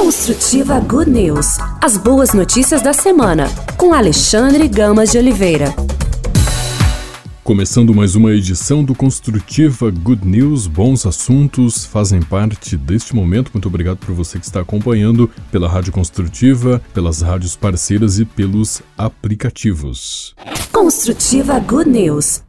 Construtiva 0.00 0.80
Good 0.80 1.10
News. 1.10 1.58
As 1.78 1.98
boas 1.98 2.32
notícias 2.32 2.80
da 2.80 2.90
semana, 2.90 3.50
com 3.76 3.92
Alexandre 3.92 4.66
Gamas 4.66 5.10
de 5.10 5.18
Oliveira. 5.18 5.74
Começando 7.44 7.94
mais 7.94 8.14
uma 8.14 8.32
edição 8.32 8.82
do 8.82 8.94
Construtiva 8.94 9.90
Good 9.90 10.26
News, 10.26 10.66
bons 10.66 11.04
assuntos 11.04 11.84
fazem 11.84 12.22
parte 12.22 12.78
deste 12.78 13.14
momento. 13.14 13.50
Muito 13.52 13.68
obrigado 13.68 13.98
por 13.98 14.14
você 14.14 14.38
que 14.38 14.46
está 14.46 14.60
acompanhando 14.60 15.30
pela 15.52 15.68
Rádio 15.68 15.92
Construtiva, 15.92 16.80
pelas 16.94 17.20
rádios 17.20 17.54
parceiras 17.54 18.18
e 18.18 18.24
pelos 18.24 18.80
aplicativos. 18.96 20.34
Construtiva 20.72 21.60
Good 21.60 21.90
News. 21.90 22.42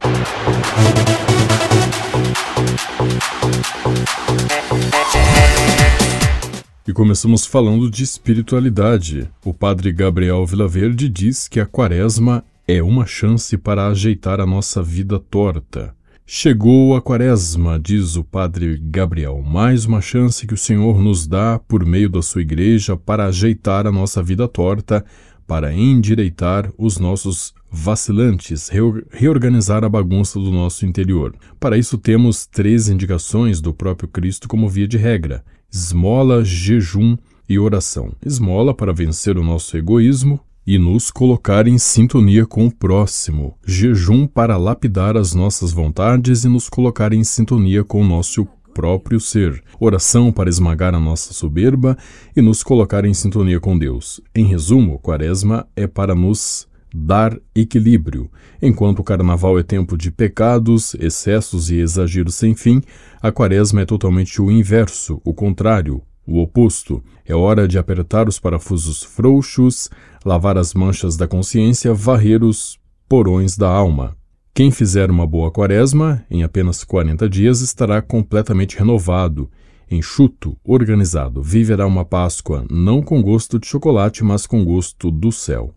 E 6.86 6.92
começamos 6.92 7.46
falando 7.46 7.88
de 7.88 8.02
espiritualidade. 8.02 9.30
O 9.44 9.54
padre 9.54 9.92
Gabriel 9.92 10.44
Vilaverde 10.44 11.08
diz 11.08 11.46
que 11.46 11.60
a 11.60 11.66
quaresma 11.66 12.44
é 12.66 12.82
uma 12.82 13.06
chance 13.06 13.56
para 13.56 13.86
ajeitar 13.86 14.40
a 14.40 14.46
nossa 14.46 14.82
vida 14.82 15.16
torta. 15.20 15.94
Chegou 16.26 16.96
a 16.96 17.00
quaresma, 17.00 17.78
diz 17.78 18.16
o 18.16 18.24
padre 18.24 18.76
Gabriel, 18.82 19.40
mais 19.42 19.84
uma 19.84 20.00
chance 20.00 20.44
que 20.44 20.54
o 20.54 20.58
Senhor 20.58 21.00
nos 21.00 21.24
dá 21.24 21.56
por 21.56 21.86
meio 21.86 22.10
da 22.10 22.20
sua 22.20 22.42
igreja 22.42 22.96
para 22.96 23.26
ajeitar 23.26 23.86
a 23.86 23.92
nossa 23.92 24.20
vida 24.20 24.48
torta, 24.48 25.04
para 25.46 25.72
endireitar 25.72 26.68
os 26.76 26.98
nossos 26.98 27.54
vacilantes, 27.70 28.68
reorganizar 29.12 29.84
a 29.84 29.88
bagunça 29.88 30.40
do 30.40 30.50
nosso 30.50 30.84
interior. 30.84 31.32
Para 31.60 31.78
isso 31.78 31.96
temos 31.96 32.44
três 32.44 32.88
indicações 32.88 33.60
do 33.60 33.72
próprio 33.72 34.08
Cristo 34.08 34.48
como 34.48 34.68
via 34.68 34.88
de 34.88 34.96
regra: 34.96 35.44
esmola, 35.72 36.44
jejum 36.44 37.16
e 37.48 37.58
oração. 37.58 38.12
Esmola 38.24 38.74
para 38.74 38.92
vencer 38.92 39.38
o 39.38 39.42
nosso 39.42 39.76
egoísmo 39.76 40.38
e 40.66 40.78
nos 40.78 41.10
colocar 41.10 41.66
em 41.66 41.78
sintonia 41.78 42.44
com 42.44 42.66
o 42.66 42.70
próximo. 42.70 43.56
Jejum 43.66 44.26
para 44.26 44.58
lapidar 44.58 45.16
as 45.16 45.34
nossas 45.34 45.72
vontades 45.72 46.44
e 46.44 46.48
nos 46.48 46.68
colocar 46.68 47.12
em 47.12 47.24
sintonia 47.24 47.82
com 47.82 48.02
o 48.02 48.06
nosso 48.06 48.46
próprio 48.74 49.18
ser. 49.18 49.62
Oração 49.80 50.30
para 50.30 50.50
esmagar 50.50 50.94
a 50.94 51.00
nossa 51.00 51.32
soberba 51.32 51.96
e 52.36 52.42
nos 52.42 52.62
colocar 52.62 53.04
em 53.04 53.14
sintonia 53.14 53.58
com 53.58 53.76
Deus. 53.76 54.20
Em 54.34 54.44
resumo, 54.44 54.98
Quaresma 54.98 55.66
é 55.74 55.86
para 55.86 56.14
nos 56.14 56.68
dar 56.94 57.38
equilíbrio. 57.54 58.30
Enquanto 58.60 59.00
o 59.00 59.04
carnaval 59.04 59.58
é 59.58 59.62
tempo 59.62 59.96
de 59.96 60.10
pecados, 60.10 60.94
excessos 60.94 61.70
e 61.70 61.76
exageros 61.76 62.34
sem 62.34 62.54
fim, 62.54 62.82
a 63.20 63.32
quaresma 63.32 63.82
é 63.82 63.84
totalmente 63.84 64.40
o 64.40 64.50
inverso, 64.50 65.20
o 65.24 65.32
contrário, 65.32 66.02
o 66.26 66.40
oposto. 66.40 67.02
É 67.26 67.34
hora 67.34 67.66
de 67.66 67.78
apertar 67.78 68.28
os 68.28 68.38
parafusos 68.38 69.02
frouxos, 69.02 69.88
lavar 70.24 70.58
as 70.58 70.74
manchas 70.74 71.16
da 71.16 71.26
consciência, 71.26 71.94
varrer 71.94 72.44
os 72.44 72.78
porões 73.08 73.56
da 73.56 73.68
alma. 73.68 74.16
Quem 74.54 74.70
fizer 74.70 75.10
uma 75.10 75.26
boa 75.26 75.50
quaresma, 75.50 76.24
em 76.30 76.42
apenas 76.42 76.84
40 76.84 77.28
dias, 77.28 77.62
estará 77.62 78.02
completamente 78.02 78.76
renovado, 78.78 79.50
enxuto, 79.90 80.56
organizado. 80.62 81.42
Viverá 81.42 81.86
uma 81.86 82.04
Páscoa 82.04 82.66
não 82.70 83.02
com 83.02 83.22
gosto 83.22 83.58
de 83.58 83.66
chocolate, 83.66 84.22
mas 84.22 84.46
com 84.46 84.62
gosto 84.64 85.10
do 85.10 85.32
céu. 85.32 85.74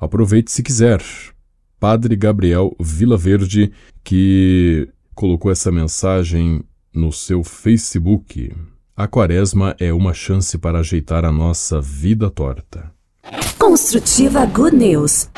Aproveite 0.00 0.50
se 0.50 0.62
quiser. 0.62 1.02
Padre 1.78 2.16
Gabriel 2.16 2.74
Vilaverde, 2.80 3.72
que 4.02 4.88
colocou 5.14 5.50
essa 5.50 5.70
mensagem 5.70 6.62
no 6.92 7.12
seu 7.12 7.44
Facebook. 7.44 8.54
A 8.96 9.06
quaresma 9.06 9.74
é 9.78 9.92
uma 9.92 10.14
chance 10.14 10.56
para 10.56 10.78
ajeitar 10.78 11.24
a 11.24 11.32
nossa 11.32 11.80
vida 11.80 12.30
torta. 12.30 12.92
Construtiva 13.58 14.46
Good 14.46 14.76
News. 14.76 15.28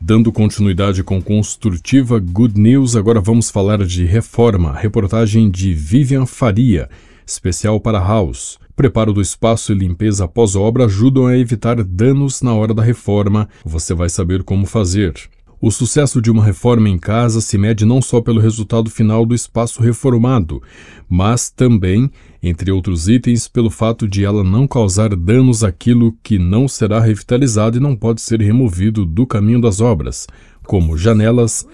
Dando 0.00 0.32
continuidade 0.32 1.04
com 1.04 1.22
Construtiva 1.22 2.18
Good 2.18 2.58
News, 2.60 2.96
agora 2.96 3.20
vamos 3.20 3.48
falar 3.48 3.84
de 3.86 4.04
reforma. 4.04 4.72
Reportagem 4.72 5.48
de 5.48 5.72
Vivian 5.72 6.26
Faria 6.26 6.88
especial 7.30 7.80
para 7.80 7.98
House. 7.98 8.58
Preparo 8.74 9.12
do 9.12 9.20
espaço 9.20 9.72
e 9.72 9.74
limpeza 9.74 10.24
após 10.24 10.56
obra 10.56 10.86
ajudam 10.86 11.26
a 11.26 11.36
evitar 11.36 11.82
danos 11.84 12.42
na 12.42 12.54
hora 12.54 12.74
da 12.74 12.82
reforma. 12.82 13.48
Você 13.64 13.94
vai 13.94 14.08
saber 14.08 14.42
como 14.42 14.66
fazer. 14.66 15.14
O 15.62 15.70
sucesso 15.70 16.22
de 16.22 16.30
uma 16.30 16.42
reforma 16.42 16.88
em 16.88 16.98
casa 16.98 17.42
se 17.42 17.58
mede 17.58 17.84
não 17.84 18.00
só 18.00 18.22
pelo 18.22 18.40
resultado 18.40 18.88
final 18.88 19.26
do 19.26 19.34
espaço 19.34 19.82
reformado, 19.82 20.62
mas 21.06 21.50
também, 21.50 22.10
entre 22.42 22.72
outros 22.72 23.08
itens, 23.08 23.46
pelo 23.46 23.68
fato 23.68 24.08
de 24.08 24.24
ela 24.24 24.42
não 24.42 24.66
causar 24.66 25.14
danos 25.14 25.62
àquilo 25.62 26.16
que 26.22 26.38
não 26.38 26.66
será 26.66 26.98
revitalizado 26.98 27.76
e 27.76 27.80
não 27.80 27.94
pode 27.94 28.22
ser 28.22 28.40
removido 28.40 29.04
do 29.04 29.26
caminho 29.26 29.60
das 29.60 29.82
obras, 29.82 30.26
como 30.64 30.96
janelas, 30.96 31.66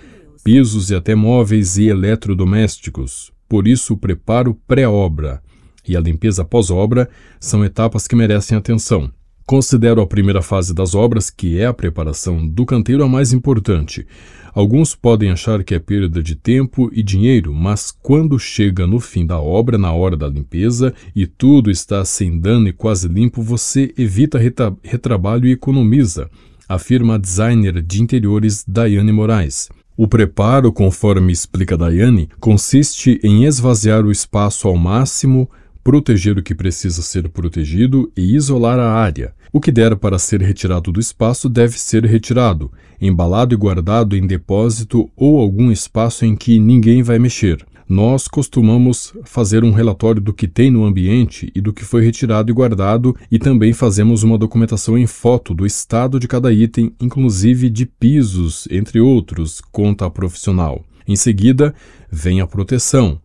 pisos 0.42 0.90
e 0.90 0.96
até 0.96 1.14
móveis 1.14 1.78
e 1.78 1.86
eletrodomésticos. 1.86 3.35
Por 3.48 3.68
isso, 3.68 3.94
o 3.94 3.96
preparo 3.96 4.54
pré-obra 4.66 5.42
e 5.88 5.96
a 5.96 6.00
limpeza 6.00 6.44
pós-obra 6.44 7.08
são 7.38 7.64
etapas 7.64 8.06
que 8.06 8.16
merecem 8.16 8.56
atenção. 8.56 9.10
Considero 9.46 10.00
a 10.00 10.06
primeira 10.06 10.42
fase 10.42 10.74
das 10.74 10.92
obras, 10.92 11.30
que 11.30 11.60
é 11.60 11.66
a 11.66 11.72
preparação 11.72 12.44
do 12.44 12.66
canteiro, 12.66 13.04
a 13.04 13.08
mais 13.08 13.32
importante. 13.32 14.04
Alguns 14.52 14.96
podem 14.96 15.30
achar 15.30 15.62
que 15.62 15.72
é 15.72 15.78
perda 15.78 16.20
de 16.20 16.34
tempo 16.34 16.90
e 16.92 17.00
dinheiro, 17.00 17.54
mas 17.54 17.92
quando 17.92 18.38
chega 18.40 18.88
no 18.88 18.98
fim 18.98 19.24
da 19.24 19.38
obra, 19.38 19.78
na 19.78 19.92
hora 19.92 20.16
da 20.16 20.26
limpeza, 20.26 20.92
e 21.14 21.28
tudo 21.28 21.70
está 21.70 22.04
sem 22.04 22.40
dano 22.40 22.66
e 22.66 22.72
quase 22.72 23.06
limpo, 23.06 23.40
você 23.40 23.94
evita 23.96 24.40
retrabalho 24.82 25.46
e 25.46 25.52
economiza, 25.52 26.28
afirma 26.68 27.14
a 27.14 27.18
designer 27.18 27.80
de 27.80 28.02
interiores 28.02 28.64
Daiane 28.66 29.12
Moraes. 29.12 29.68
O 29.98 30.06
preparo, 30.06 30.70
conforme 30.70 31.32
explica 31.32 31.74
Daiane, 31.74 32.28
consiste 32.38 33.18
em 33.24 33.46
esvaziar 33.46 34.04
o 34.04 34.10
espaço 34.10 34.68
ao 34.68 34.76
máximo, 34.76 35.48
proteger 35.82 36.36
o 36.36 36.42
que 36.42 36.54
precisa 36.54 37.00
ser 37.00 37.30
protegido 37.30 38.12
e 38.14 38.36
isolar 38.36 38.78
a 38.78 38.92
área. 38.92 39.32
O 39.50 39.58
que 39.58 39.72
der 39.72 39.96
para 39.96 40.18
ser 40.18 40.42
retirado 40.42 40.92
do 40.92 41.00
espaço 41.00 41.48
deve 41.48 41.78
ser 41.78 42.04
retirado, 42.04 42.70
embalado 43.00 43.54
e 43.54 43.56
guardado 43.56 44.14
em 44.14 44.26
depósito 44.26 45.10
ou 45.16 45.38
algum 45.38 45.72
espaço 45.72 46.26
em 46.26 46.36
que 46.36 46.58
ninguém 46.58 47.02
vai 47.02 47.18
mexer. 47.18 47.64
Nós 47.88 48.26
costumamos 48.26 49.14
fazer 49.24 49.62
um 49.62 49.70
relatório 49.70 50.20
do 50.20 50.32
que 50.32 50.48
tem 50.48 50.72
no 50.72 50.84
ambiente 50.84 51.52
e 51.54 51.60
do 51.60 51.72
que 51.72 51.84
foi 51.84 52.04
retirado 52.04 52.50
e 52.50 52.54
guardado, 52.54 53.14
e 53.30 53.38
também 53.38 53.72
fazemos 53.72 54.24
uma 54.24 54.36
documentação 54.36 54.98
em 54.98 55.06
foto 55.06 55.54
do 55.54 55.64
estado 55.64 56.18
de 56.18 56.26
cada 56.26 56.52
item, 56.52 56.92
inclusive 57.00 57.70
de 57.70 57.86
pisos, 57.86 58.66
entre 58.72 59.00
outros, 59.00 59.60
conta 59.70 60.04
a 60.04 60.10
profissional. 60.10 60.84
Em 61.06 61.14
seguida, 61.14 61.72
vem 62.10 62.40
a 62.40 62.46
proteção, 62.46 63.20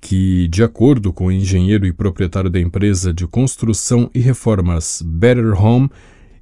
que, 0.00 0.48
de 0.48 0.62
acordo 0.62 1.12
com 1.12 1.26
o 1.26 1.32
engenheiro 1.32 1.84
e 1.86 1.92
proprietário 1.92 2.48
da 2.48 2.58
empresa 2.58 3.12
de 3.12 3.26
construção 3.26 4.10
e 4.14 4.20
reformas 4.20 5.02
Better 5.04 5.62
Home, 5.62 5.90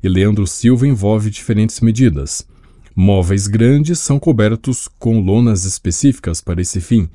Leandro 0.01 0.47
Silva, 0.47 0.87
envolve 0.87 1.29
diferentes 1.29 1.81
medidas. 1.81 2.47
Móveis 2.95 3.49
grandes 3.49 3.99
são 3.99 4.21
cobertos 4.21 4.89
com 4.99 5.19
lonas 5.19 5.65
específicas 5.65 6.41
para 6.41 6.61
esse 6.61 6.81
fim, 6.81 7.09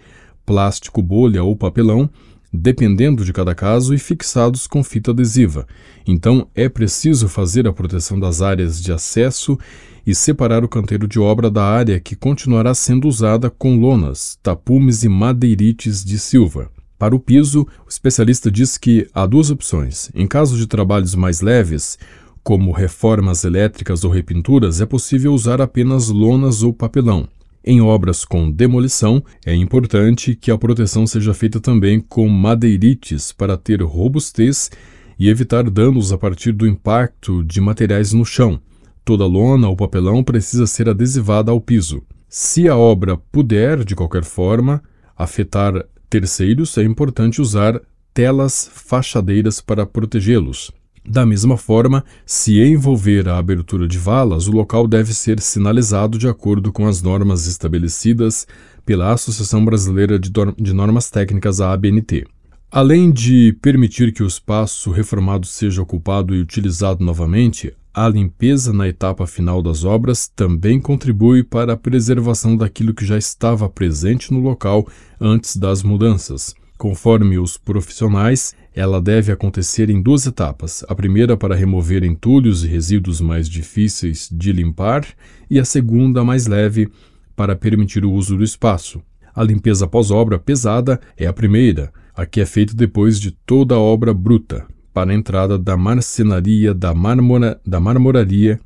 plástico 0.49 0.99
bolha 0.99 1.43
ou 1.43 1.55
papelão, 1.55 2.09
dependendo 2.51 3.23
de 3.23 3.31
cada 3.31 3.53
caso, 3.53 3.93
e 3.93 3.99
fixados 3.99 4.65
com 4.65 4.83
fita 4.83 5.11
adesiva. 5.11 5.67
Então 6.07 6.47
é 6.55 6.67
preciso 6.67 7.29
fazer 7.29 7.67
a 7.67 7.71
proteção 7.71 8.19
das 8.19 8.41
áreas 8.41 8.81
de 8.81 8.91
acesso 8.91 9.59
e 10.07 10.15
separar 10.15 10.63
o 10.63 10.67
canteiro 10.67 11.07
de 11.07 11.19
obra 11.19 11.51
da 11.51 11.63
área 11.63 11.99
que 11.99 12.15
continuará 12.15 12.73
sendo 12.73 13.07
usada 13.07 13.47
com 13.47 13.79
lonas, 13.79 14.39
tapumes 14.41 15.03
e 15.03 15.07
madeirites 15.07 16.03
de 16.03 16.17
silva. 16.17 16.71
Para 16.97 17.15
o 17.15 17.19
piso, 17.19 17.67
o 17.85 17.89
especialista 17.89 18.49
diz 18.49 18.75
que 18.75 19.07
há 19.13 19.27
duas 19.27 19.51
opções. 19.51 20.09
Em 20.15 20.25
caso 20.25 20.57
de 20.57 20.65
trabalhos 20.65 21.13
mais 21.13 21.41
leves, 21.41 21.99
como 22.43 22.71
reformas 22.71 23.43
elétricas 23.43 24.03
ou 24.03 24.09
repinturas, 24.09 24.81
é 24.81 24.85
possível 24.87 25.31
usar 25.31 25.61
apenas 25.61 26.09
lonas 26.09 26.63
ou 26.63 26.73
papelão. 26.73 27.27
Em 27.63 27.81
obras 27.81 28.23
com 28.23 28.49
demolição, 28.49 29.23
é 29.45 29.53
importante 29.53 30.35
que 30.35 30.49
a 30.49 30.57
proteção 30.57 31.05
seja 31.05 31.33
feita 31.33 31.59
também 31.59 31.99
com 31.99 32.27
madeirites 32.29 33.31
para 33.31 33.57
ter 33.57 33.81
robustez 33.81 34.71
e 35.19 35.27
evitar 35.27 35.69
danos 35.69 36.13
a 36.13 36.17
partir 36.17 36.53
do 36.53 36.65
impacto 36.65 37.43
de 37.43 37.59
materiais 37.59 38.13
no 38.13 38.23
chão. 38.23 38.61
Toda 39.03 39.25
lona 39.25 39.67
ou 39.67 39.75
papelão 39.75 40.23
precisa 40.23 40.65
ser 40.65 40.87
adesivada 40.87 41.51
ao 41.51 41.59
piso. 41.59 42.01
Se 42.29 42.69
a 42.69 42.77
obra 42.77 43.17
puder, 43.17 43.83
de 43.83 43.95
qualquer 43.95 44.23
forma, 44.23 44.81
afetar 45.17 45.85
terceiros, 46.09 46.77
é 46.77 46.83
importante 46.83 47.41
usar 47.41 47.81
telas 48.13 48.69
fachadeiras 48.73 49.59
para 49.59 49.85
protegê-los. 49.85 50.71
Da 51.07 51.25
mesma 51.25 51.57
forma, 51.57 52.03
se 52.25 52.59
envolver 52.59 53.27
a 53.27 53.37
abertura 53.37 53.87
de 53.87 53.97
valas, 53.97 54.47
o 54.47 54.51
local 54.51 54.87
deve 54.87 55.13
ser 55.13 55.39
sinalizado 55.39 56.17
de 56.17 56.27
acordo 56.27 56.71
com 56.71 56.85
as 56.87 57.01
normas 57.01 57.47
estabelecidas 57.47 58.45
pela 58.85 59.13
Associação 59.13 59.63
Brasileira 59.63 60.19
de 60.19 60.73
Normas 60.73 61.09
Técnicas, 61.09 61.61
a 61.61 61.71
ABNT. 61.71 62.25
Além 62.71 63.11
de 63.11 63.57
permitir 63.61 64.13
que 64.13 64.21
o 64.21 64.27
espaço 64.27 64.91
reformado 64.91 65.47
seja 65.47 65.81
ocupado 65.81 66.35
e 66.35 66.41
utilizado 66.41 67.03
novamente, 67.03 67.73
a 67.91 68.07
limpeza 68.07 68.71
na 68.71 68.87
etapa 68.87 69.25
final 69.25 69.61
das 69.61 69.83
obras 69.83 70.27
também 70.27 70.79
contribui 70.79 71.43
para 71.43 71.73
a 71.73 71.77
preservação 71.77 72.55
daquilo 72.55 72.93
que 72.93 73.05
já 73.05 73.17
estava 73.17 73.67
presente 73.67 74.31
no 74.31 74.39
local 74.39 74.87
antes 75.19 75.57
das 75.57 75.81
mudanças. 75.81 76.53
Conforme 76.77 77.39
os 77.39 77.57
profissionais, 77.57 78.53
ela 78.79 79.01
deve 79.01 79.29
acontecer 79.29 79.89
em 79.89 80.01
duas 80.01 80.25
etapas: 80.25 80.85
a 80.87 80.95
primeira 80.95 81.35
para 81.35 81.53
remover 81.53 82.01
entulhos 82.01 82.63
e 82.63 82.67
resíduos 82.67 83.19
mais 83.19 83.49
difíceis 83.49 84.29
de 84.31 84.53
limpar, 84.53 85.05
e 85.49 85.59
a 85.59 85.65
segunda, 85.65 86.23
mais 86.23 86.47
leve, 86.47 86.89
para 87.35 87.57
permitir 87.57 88.05
o 88.05 88.11
uso 88.11 88.37
do 88.37 88.43
espaço. 88.43 89.01
A 89.35 89.43
limpeza 89.43 89.85
pós-obra 89.85 90.39
pesada 90.39 90.97
é 91.17 91.27
a 91.27 91.33
primeira, 91.33 91.91
a 92.15 92.25
que 92.25 92.39
é 92.39 92.45
feita 92.45 92.73
depois 92.73 93.19
de 93.19 93.31
toda 93.31 93.75
a 93.75 93.79
obra 93.79 94.13
bruta, 94.13 94.65
para 94.93 95.11
a 95.11 95.13
entrada 95.13 95.57
da 95.57 95.75
marcenaria, 95.75 96.73
da, 96.73 96.93
marmora, 96.93 97.59
da 97.65 97.81
marmoraria, 97.81 98.61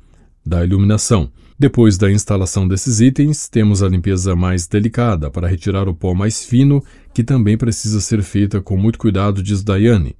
da 0.46 0.64
iluminação. 0.64 1.28
Depois 1.56 1.96
da 1.96 2.10
instalação 2.10 2.66
desses 2.66 3.00
itens, 3.00 3.48
temos 3.48 3.80
a 3.80 3.88
limpeza 3.88 4.34
mais 4.34 4.66
delicada 4.66 5.30
para 5.30 5.46
retirar 5.46 5.88
o 5.88 5.94
pó 5.94 6.12
mais 6.12 6.44
fino, 6.44 6.82
que 7.12 7.22
também 7.22 7.56
precisa 7.56 8.00
ser 8.00 8.22
feita 8.24 8.60
com 8.60 8.76
muito 8.76 8.98
cuidado, 8.98 9.40
diz 9.40 9.62
Daiane. 9.62 10.16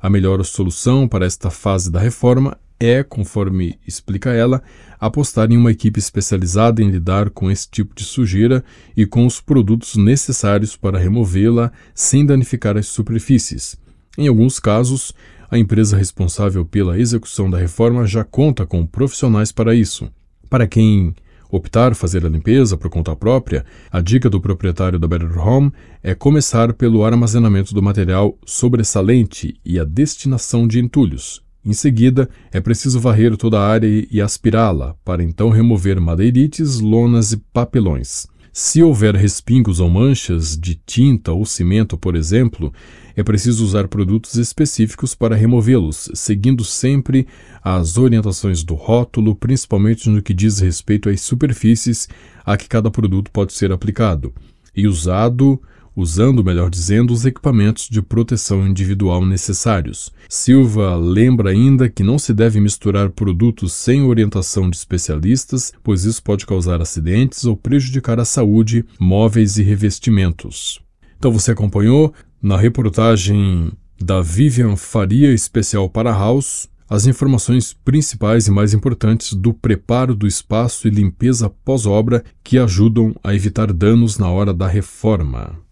A 0.00 0.08
melhor 0.08 0.44
solução 0.44 1.08
para 1.08 1.26
esta 1.26 1.50
fase 1.50 1.90
da 1.90 1.98
reforma 1.98 2.56
é, 2.78 3.02
conforme 3.02 3.78
explica 3.84 4.30
ela, 4.30 4.62
apostar 5.00 5.50
em 5.50 5.56
uma 5.56 5.72
equipe 5.72 5.98
especializada 5.98 6.80
em 6.80 6.90
lidar 6.90 7.30
com 7.30 7.50
esse 7.50 7.68
tipo 7.68 7.92
de 7.92 8.04
sujeira 8.04 8.64
e 8.96 9.04
com 9.04 9.26
os 9.26 9.40
produtos 9.40 9.96
necessários 9.96 10.76
para 10.76 10.98
removê-la 10.98 11.72
sem 11.94 12.24
danificar 12.24 12.76
as 12.76 12.86
superfícies. 12.86 13.76
Em 14.16 14.28
alguns 14.28 14.60
casos, 14.60 15.12
a 15.50 15.58
empresa 15.58 15.96
responsável 15.96 16.64
pela 16.64 16.98
execução 16.98 17.50
da 17.50 17.58
reforma 17.58 18.06
já 18.06 18.22
conta 18.22 18.64
com 18.64 18.86
profissionais 18.86 19.50
para 19.50 19.74
isso. 19.74 20.08
Para 20.56 20.66
quem 20.66 21.14
optar 21.50 21.94
fazer 21.94 22.24
a 22.24 22.30
limpeza 22.30 22.78
por 22.78 22.88
conta 22.88 23.14
própria, 23.14 23.62
a 23.92 24.00
dica 24.00 24.30
do 24.30 24.40
proprietário 24.40 24.98
da 24.98 25.06
Better 25.06 25.38
Home 25.38 25.70
é 26.02 26.14
começar 26.14 26.72
pelo 26.72 27.04
armazenamento 27.04 27.74
do 27.74 27.82
material 27.82 28.38
sobressalente 28.46 29.60
e 29.62 29.78
a 29.78 29.84
destinação 29.84 30.66
de 30.66 30.80
entulhos. 30.80 31.42
Em 31.62 31.74
seguida, 31.74 32.26
é 32.50 32.58
preciso 32.58 32.98
varrer 32.98 33.36
toda 33.36 33.60
a 33.60 33.68
área 33.68 33.86
e 34.10 34.18
aspirá-la, 34.18 34.94
para 35.04 35.22
então 35.22 35.50
remover 35.50 36.00
madeirites, 36.00 36.80
lonas 36.80 37.32
e 37.32 37.36
papelões. 37.36 38.26
Se 38.58 38.82
houver 38.82 39.14
respingos 39.14 39.80
ou 39.80 39.90
manchas 39.90 40.56
de 40.56 40.76
tinta 40.76 41.30
ou 41.30 41.44
cimento, 41.44 41.98
por 41.98 42.16
exemplo, 42.16 42.72
é 43.14 43.22
preciso 43.22 43.62
usar 43.62 43.86
produtos 43.86 44.36
específicos 44.36 45.14
para 45.14 45.36
removê-los, 45.36 46.10
seguindo 46.14 46.64
sempre 46.64 47.26
as 47.62 47.98
orientações 47.98 48.64
do 48.64 48.72
rótulo, 48.72 49.34
principalmente 49.34 50.08
no 50.08 50.22
que 50.22 50.32
diz 50.32 50.58
respeito 50.58 51.10
às 51.10 51.20
superfícies 51.20 52.08
a 52.46 52.56
que 52.56 52.66
cada 52.66 52.90
produto 52.90 53.30
pode 53.30 53.52
ser 53.52 53.70
aplicado, 53.70 54.32
e 54.74 54.88
usado 54.88 55.60
usando, 55.96 56.44
melhor 56.44 56.68
dizendo, 56.68 57.14
os 57.14 57.24
equipamentos 57.24 57.88
de 57.88 58.02
proteção 58.02 58.66
individual 58.66 59.24
necessários. 59.24 60.12
Silva 60.28 60.94
lembra 60.94 61.50
ainda 61.50 61.88
que 61.88 62.02
não 62.02 62.18
se 62.18 62.34
deve 62.34 62.60
misturar 62.60 63.08
produtos 63.08 63.72
sem 63.72 64.02
orientação 64.02 64.68
de 64.68 64.76
especialistas, 64.76 65.72
pois 65.82 66.04
isso 66.04 66.22
pode 66.22 66.44
causar 66.44 66.82
acidentes 66.82 67.46
ou 67.46 67.56
prejudicar 67.56 68.20
a 68.20 68.24
saúde, 68.24 68.84
móveis 69.00 69.56
e 69.56 69.62
revestimentos. 69.62 70.80
Então 71.18 71.32
você 71.32 71.52
acompanhou 71.52 72.12
na 72.42 72.58
reportagem 72.58 73.72
da 73.98 74.20
Vivian 74.20 74.76
Faria, 74.76 75.32
especial 75.32 75.88
para 75.88 76.12
House, 76.12 76.68
as 76.88 77.06
informações 77.06 77.72
principais 77.72 78.46
e 78.46 78.50
mais 78.50 78.72
importantes 78.72 79.32
do 79.32 79.52
preparo 79.52 80.14
do 80.14 80.26
espaço 80.26 80.86
e 80.86 80.90
limpeza 80.90 81.50
pós-obra 81.64 82.22
que 82.44 82.58
ajudam 82.58 83.14
a 83.24 83.34
evitar 83.34 83.72
danos 83.72 84.18
na 84.18 84.30
hora 84.30 84.54
da 84.54 84.68
reforma. 84.68 85.65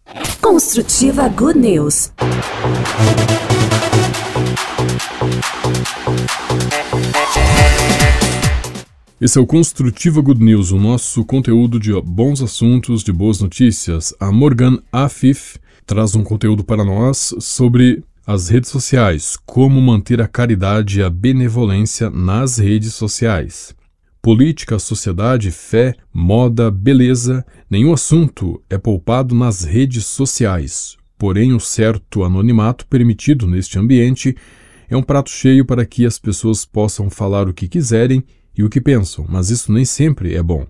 Construtiva 0.54 1.28
Good 1.30 1.58
News. 1.58 2.12
Esse 9.20 9.38
é 9.38 9.40
o 9.40 9.46
Construtiva 9.46 10.20
Good 10.20 10.44
News, 10.44 10.70
o 10.70 10.78
nosso 10.78 11.24
conteúdo 11.24 11.80
de 11.80 11.92
bons 12.02 12.42
assuntos, 12.42 13.02
de 13.02 13.12
boas 13.12 13.40
notícias. 13.40 14.14
A 14.20 14.30
Morgan 14.30 14.78
Afif 14.92 15.56
traz 15.86 16.14
um 16.14 16.22
conteúdo 16.22 16.62
para 16.62 16.84
nós 16.84 17.34
sobre 17.40 18.04
as 18.26 18.48
redes 18.48 18.70
sociais, 18.70 19.36
como 19.46 19.80
manter 19.80 20.20
a 20.20 20.28
caridade 20.28 21.00
e 21.00 21.02
a 21.02 21.10
benevolência 21.10 22.10
nas 22.10 22.58
redes 22.58 22.94
sociais 22.94 23.74
política, 24.24 24.78
sociedade, 24.78 25.50
fé, 25.50 25.94
moda, 26.10 26.70
beleza, 26.70 27.44
nenhum 27.68 27.92
assunto 27.92 28.58
é 28.70 28.78
poupado 28.78 29.34
nas 29.34 29.64
redes 29.64 30.06
sociais. 30.06 30.96
Porém, 31.18 31.52
o 31.52 31.60
certo 31.60 32.24
anonimato 32.24 32.86
permitido 32.86 33.46
neste 33.46 33.78
ambiente 33.78 34.34
é 34.88 34.96
um 34.96 35.02
prato 35.02 35.28
cheio 35.28 35.66
para 35.66 35.84
que 35.84 36.06
as 36.06 36.18
pessoas 36.18 36.64
possam 36.64 37.10
falar 37.10 37.50
o 37.50 37.52
que 37.52 37.68
quiserem 37.68 38.24
e 38.56 38.64
o 38.64 38.70
que 38.70 38.80
pensam, 38.80 39.26
mas 39.28 39.50
isso 39.50 39.70
nem 39.70 39.84
sempre 39.84 40.34
é 40.34 40.42
bom. 40.42 40.66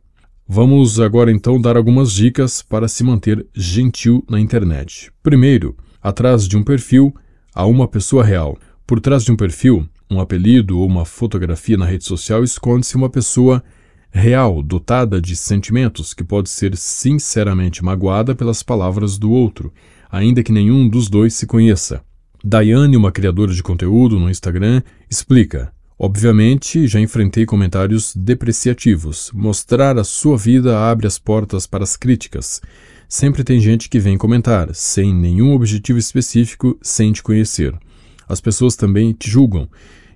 Vamos 0.48 0.98
agora 0.98 1.30
então 1.30 1.60
dar 1.60 1.76
algumas 1.76 2.10
dicas 2.10 2.60
para 2.60 2.88
se 2.88 3.04
manter 3.04 3.46
gentil 3.54 4.24
na 4.28 4.40
internet. 4.40 5.12
Primeiro, 5.22 5.76
atrás 6.02 6.48
de 6.48 6.56
um 6.56 6.64
perfil 6.64 7.14
há 7.54 7.64
uma 7.64 7.86
pessoa 7.86 8.24
real. 8.24 8.58
Por 8.84 9.00
trás 9.00 9.24
de 9.24 9.30
um 9.30 9.36
perfil 9.36 9.88
um 10.14 10.20
apelido 10.20 10.78
ou 10.78 10.86
uma 10.86 11.04
fotografia 11.04 11.76
na 11.76 11.84
rede 11.84 12.04
social 12.04 12.44
esconde-se 12.44 12.96
uma 12.96 13.10
pessoa 13.10 13.62
real, 14.10 14.62
dotada 14.62 15.20
de 15.20 15.34
sentimentos, 15.34 16.14
que 16.14 16.22
pode 16.22 16.48
ser 16.48 16.76
sinceramente 16.76 17.84
magoada 17.84 18.34
pelas 18.34 18.62
palavras 18.62 19.18
do 19.18 19.30
outro, 19.30 19.72
ainda 20.10 20.42
que 20.42 20.52
nenhum 20.52 20.88
dos 20.88 21.10
dois 21.10 21.34
se 21.34 21.46
conheça. 21.46 22.00
Daiane, 22.42 22.96
uma 22.96 23.10
criadora 23.10 23.52
de 23.52 23.62
conteúdo 23.62 24.20
no 24.20 24.30
Instagram, 24.30 24.82
explica: 25.10 25.72
Obviamente, 25.98 26.86
já 26.86 27.00
enfrentei 27.00 27.44
comentários 27.44 28.14
depreciativos. 28.14 29.30
Mostrar 29.32 29.98
a 29.98 30.04
sua 30.04 30.36
vida 30.36 30.78
abre 30.78 31.06
as 31.06 31.18
portas 31.18 31.66
para 31.66 31.82
as 31.82 31.96
críticas. 31.96 32.60
Sempre 33.08 33.42
tem 33.42 33.58
gente 33.60 33.88
que 33.88 33.98
vem 33.98 34.18
comentar, 34.18 34.74
sem 34.74 35.14
nenhum 35.14 35.54
objetivo 35.54 35.98
específico, 35.98 36.78
sem 36.82 37.12
te 37.12 37.22
conhecer. 37.22 37.74
As 38.28 38.40
pessoas 38.40 38.76
também 38.76 39.12
te 39.12 39.30
julgam. 39.30 39.68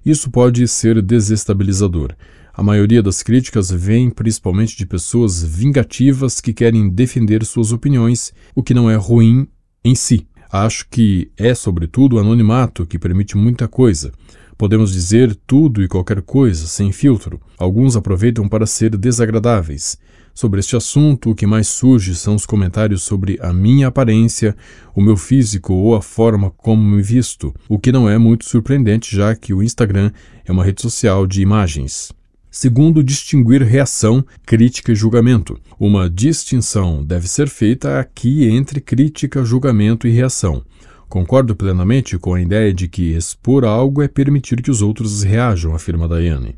Isso 0.08 0.30
pode 0.30 0.66
ser 0.66 1.02
desestabilizador. 1.02 2.14
A 2.54 2.62
maioria 2.62 3.02
das 3.02 3.22
críticas 3.22 3.70
vem 3.70 4.08
principalmente 4.08 4.74
de 4.74 4.86
pessoas 4.86 5.44
vingativas 5.44 6.40
que 6.40 6.54
querem 6.54 6.88
defender 6.88 7.44
suas 7.44 7.72
opiniões, 7.72 8.32
o 8.54 8.62
que 8.62 8.72
não 8.72 8.90
é 8.90 8.96
ruim 8.96 9.46
em 9.84 9.94
si. 9.94 10.26
Acho 10.50 10.88
que 10.88 11.30
é, 11.36 11.54
sobretudo, 11.54 12.16
o 12.16 12.18
anonimato 12.18 12.86
que 12.86 12.98
permite 12.98 13.36
muita 13.36 13.68
coisa. 13.68 14.10
Podemos 14.56 14.94
dizer 14.94 15.36
tudo 15.46 15.82
e 15.82 15.88
qualquer 15.88 16.22
coisa, 16.22 16.66
sem 16.66 16.90
filtro. 16.90 17.38
Alguns 17.58 17.94
aproveitam 17.94 18.48
para 18.48 18.64
ser 18.64 18.96
desagradáveis. 18.96 19.98
Sobre 20.38 20.60
este 20.60 20.76
assunto, 20.76 21.30
o 21.30 21.34
que 21.34 21.48
mais 21.48 21.66
surge 21.66 22.14
são 22.14 22.36
os 22.36 22.46
comentários 22.46 23.02
sobre 23.02 23.36
a 23.42 23.52
minha 23.52 23.88
aparência, 23.88 24.54
o 24.94 25.00
meu 25.00 25.16
físico 25.16 25.74
ou 25.74 25.96
a 25.96 26.00
forma 26.00 26.48
como 26.48 26.80
me 26.80 27.02
visto, 27.02 27.52
o 27.68 27.76
que 27.76 27.90
não 27.90 28.08
é 28.08 28.16
muito 28.18 28.44
surpreendente, 28.44 29.16
já 29.16 29.34
que 29.34 29.52
o 29.52 29.64
Instagram 29.64 30.12
é 30.44 30.52
uma 30.52 30.62
rede 30.62 30.80
social 30.80 31.26
de 31.26 31.42
imagens. 31.42 32.12
Segundo, 32.52 33.02
distinguir 33.02 33.64
reação, 33.64 34.24
crítica 34.46 34.92
e 34.92 34.94
julgamento. 34.94 35.58
Uma 35.76 36.08
distinção 36.08 37.04
deve 37.04 37.26
ser 37.26 37.48
feita 37.48 37.98
aqui 37.98 38.48
entre 38.48 38.80
crítica, 38.80 39.44
julgamento 39.44 40.06
e 40.06 40.12
reação. 40.12 40.62
Concordo 41.08 41.56
plenamente 41.56 42.16
com 42.16 42.34
a 42.34 42.40
ideia 42.40 42.72
de 42.72 42.86
que 42.86 43.12
expor 43.12 43.64
algo 43.64 44.02
é 44.02 44.06
permitir 44.06 44.62
que 44.62 44.70
os 44.70 44.82
outros 44.82 45.24
reajam, 45.24 45.74
afirma 45.74 46.06
Daiane. 46.06 46.54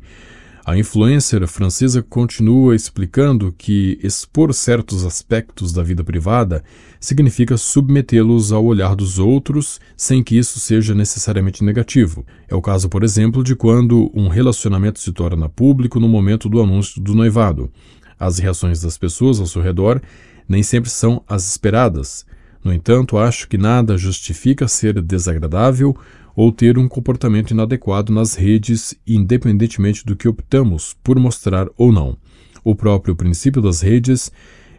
A 0.63 0.77
influencer 0.77 1.45
francesa 1.47 2.03
continua 2.03 2.75
explicando 2.75 3.51
que 3.51 3.97
expor 4.03 4.53
certos 4.53 5.03
aspectos 5.03 5.73
da 5.73 5.81
vida 5.81 6.03
privada 6.03 6.63
significa 6.99 7.57
submetê-los 7.57 8.51
ao 8.51 8.63
olhar 8.63 8.95
dos 8.95 9.17
outros 9.17 9.79
sem 9.97 10.23
que 10.23 10.37
isso 10.37 10.59
seja 10.59 10.93
necessariamente 10.93 11.63
negativo. 11.63 12.23
É 12.47 12.53
o 12.53 12.61
caso, 12.61 12.89
por 12.89 13.03
exemplo, 13.03 13.43
de 13.43 13.55
quando 13.55 14.11
um 14.13 14.27
relacionamento 14.27 14.99
se 14.99 15.11
torna 15.11 15.49
público 15.49 15.99
no 15.99 16.07
momento 16.07 16.47
do 16.47 16.61
anúncio 16.61 17.01
do 17.01 17.15
noivado. 17.15 17.71
As 18.19 18.37
reações 18.37 18.81
das 18.81 18.99
pessoas 18.99 19.39
ao 19.39 19.47
seu 19.47 19.63
redor 19.63 19.99
nem 20.47 20.61
sempre 20.61 20.91
são 20.91 21.23
as 21.27 21.49
esperadas. 21.49 22.23
No 22.63 22.71
entanto, 22.71 23.17
acho 23.17 23.47
que 23.47 23.57
nada 23.57 23.97
justifica 23.97 24.67
ser 24.67 25.01
desagradável 25.01 25.97
ou 26.35 26.51
ter 26.51 26.77
um 26.77 26.87
comportamento 26.87 27.51
inadequado 27.51 28.11
nas 28.11 28.35
redes, 28.35 28.95
independentemente 29.05 30.05
do 30.05 30.15
que 30.15 30.27
optamos 30.27 30.95
por 31.03 31.19
mostrar 31.19 31.67
ou 31.77 31.91
não. 31.91 32.17
O 32.63 32.75
próprio 32.75 33.15
princípio 33.15 33.61
das 33.61 33.81
redes 33.81 34.31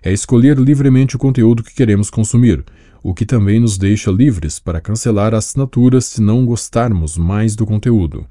é 0.03 0.13
escolher 0.13 0.59
livremente 0.59 1.17
o 1.17 1.19
conteúdo 1.19 1.63
que 1.63 1.75
queremos 1.75 2.11
consumir, 2.11 2.65
o 3.03 3.13
que 3.13 3.27
também 3.27 3.59
nos 3.59 3.77
deixa 3.77 4.11
livres 4.11 4.59
para 4.59 4.81
cancelar 4.81 5.35
a 5.35 5.39
assinatura 5.39 6.01
se 6.01 6.21
não 6.21 6.47
gostarmos 6.47 7.17
mais 7.17 7.57
do 7.57 7.67
conteúdo. 7.67 8.27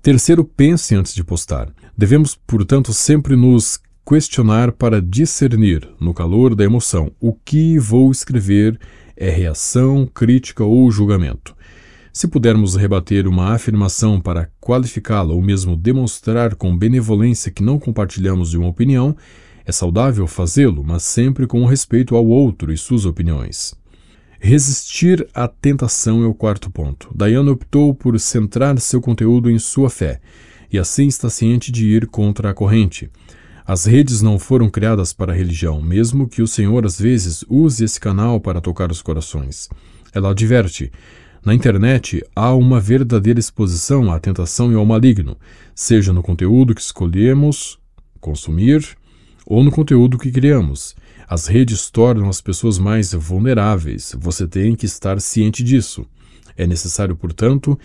Terceiro, 0.00 0.44
pense 0.44 0.94
antes 0.94 1.14
de 1.14 1.24
postar. 1.24 1.72
Devemos, 1.96 2.34
portanto, 2.34 2.92
sempre 2.92 3.34
nos 3.34 3.80
questionar 4.08 4.72
para 4.72 5.02
discernir, 5.02 5.88
no 6.00 6.14
calor 6.14 6.54
da 6.54 6.64
emoção, 6.64 7.12
o 7.20 7.32
que 7.32 7.78
vou 7.78 8.10
escrever 8.10 8.78
é 9.16 9.28
reação, 9.28 10.06
crítica 10.06 10.64
ou 10.64 10.90
julgamento. 10.90 11.54
Se 12.18 12.26
pudermos 12.26 12.74
rebater 12.74 13.28
uma 13.28 13.54
afirmação 13.54 14.20
para 14.20 14.50
qualificá-la 14.60 15.32
ou 15.32 15.40
mesmo 15.40 15.76
demonstrar 15.76 16.56
com 16.56 16.76
benevolência 16.76 17.48
que 17.48 17.62
não 17.62 17.78
compartilhamos 17.78 18.50
de 18.50 18.58
uma 18.58 18.66
opinião, 18.66 19.16
é 19.64 19.70
saudável 19.70 20.26
fazê-lo, 20.26 20.82
mas 20.82 21.04
sempre 21.04 21.46
com 21.46 21.64
respeito 21.64 22.16
ao 22.16 22.26
outro 22.26 22.72
e 22.72 22.76
suas 22.76 23.04
opiniões. 23.04 23.72
Resistir 24.40 25.28
à 25.32 25.46
tentação 25.46 26.24
é 26.24 26.26
o 26.26 26.34
quarto 26.34 26.72
ponto. 26.72 27.08
Diana 27.14 27.52
optou 27.52 27.94
por 27.94 28.18
centrar 28.18 28.80
seu 28.80 29.00
conteúdo 29.00 29.48
em 29.48 29.60
sua 29.60 29.88
fé, 29.88 30.20
e 30.72 30.76
assim 30.76 31.06
está 31.06 31.30
ciente 31.30 31.70
de 31.70 31.86
ir 31.86 32.08
contra 32.08 32.50
a 32.50 32.54
corrente. 32.54 33.08
As 33.64 33.84
redes 33.84 34.22
não 34.22 34.40
foram 34.40 34.68
criadas 34.68 35.12
para 35.12 35.32
a 35.32 35.36
religião, 35.36 35.80
mesmo 35.80 36.26
que 36.26 36.42
o 36.42 36.48
Senhor 36.48 36.84
às 36.84 37.00
vezes 37.00 37.44
use 37.48 37.84
esse 37.84 38.00
canal 38.00 38.40
para 38.40 38.60
tocar 38.60 38.90
os 38.90 39.00
corações. 39.00 39.68
Ela 40.12 40.30
adverte: 40.30 40.90
na 41.44 41.54
internet 41.54 42.24
há 42.34 42.54
uma 42.54 42.80
verdadeira 42.80 43.38
exposição 43.38 44.10
à 44.12 44.18
tentação 44.18 44.72
e 44.72 44.74
ao 44.74 44.84
maligno, 44.84 45.36
seja 45.74 46.12
no 46.12 46.22
conteúdo 46.22 46.74
que 46.74 46.80
escolhemos 46.80 47.78
consumir 48.20 48.96
ou 49.46 49.64
no 49.64 49.70
conteúdo 49.70 50.18
que 50.18 50.30
criamos. 50.30 50.94
As 51.28 51.46
redes 51.46 51.90
tornam 51.90 52.28
as 52.28 52.40
pessoas 52.40 52.78
mais 52.78 53.12
vulneráveis. 53.12 54.14
Você 54.18 54.46
tem 54.46 54.74
que 54.74 54.86
estar 54.86 55.20
ciente 55.20 55.62
disso. 55.62 56.06
É 56.56 56.66
necessário, 56.66 57.14
portanto, 57.14 57.78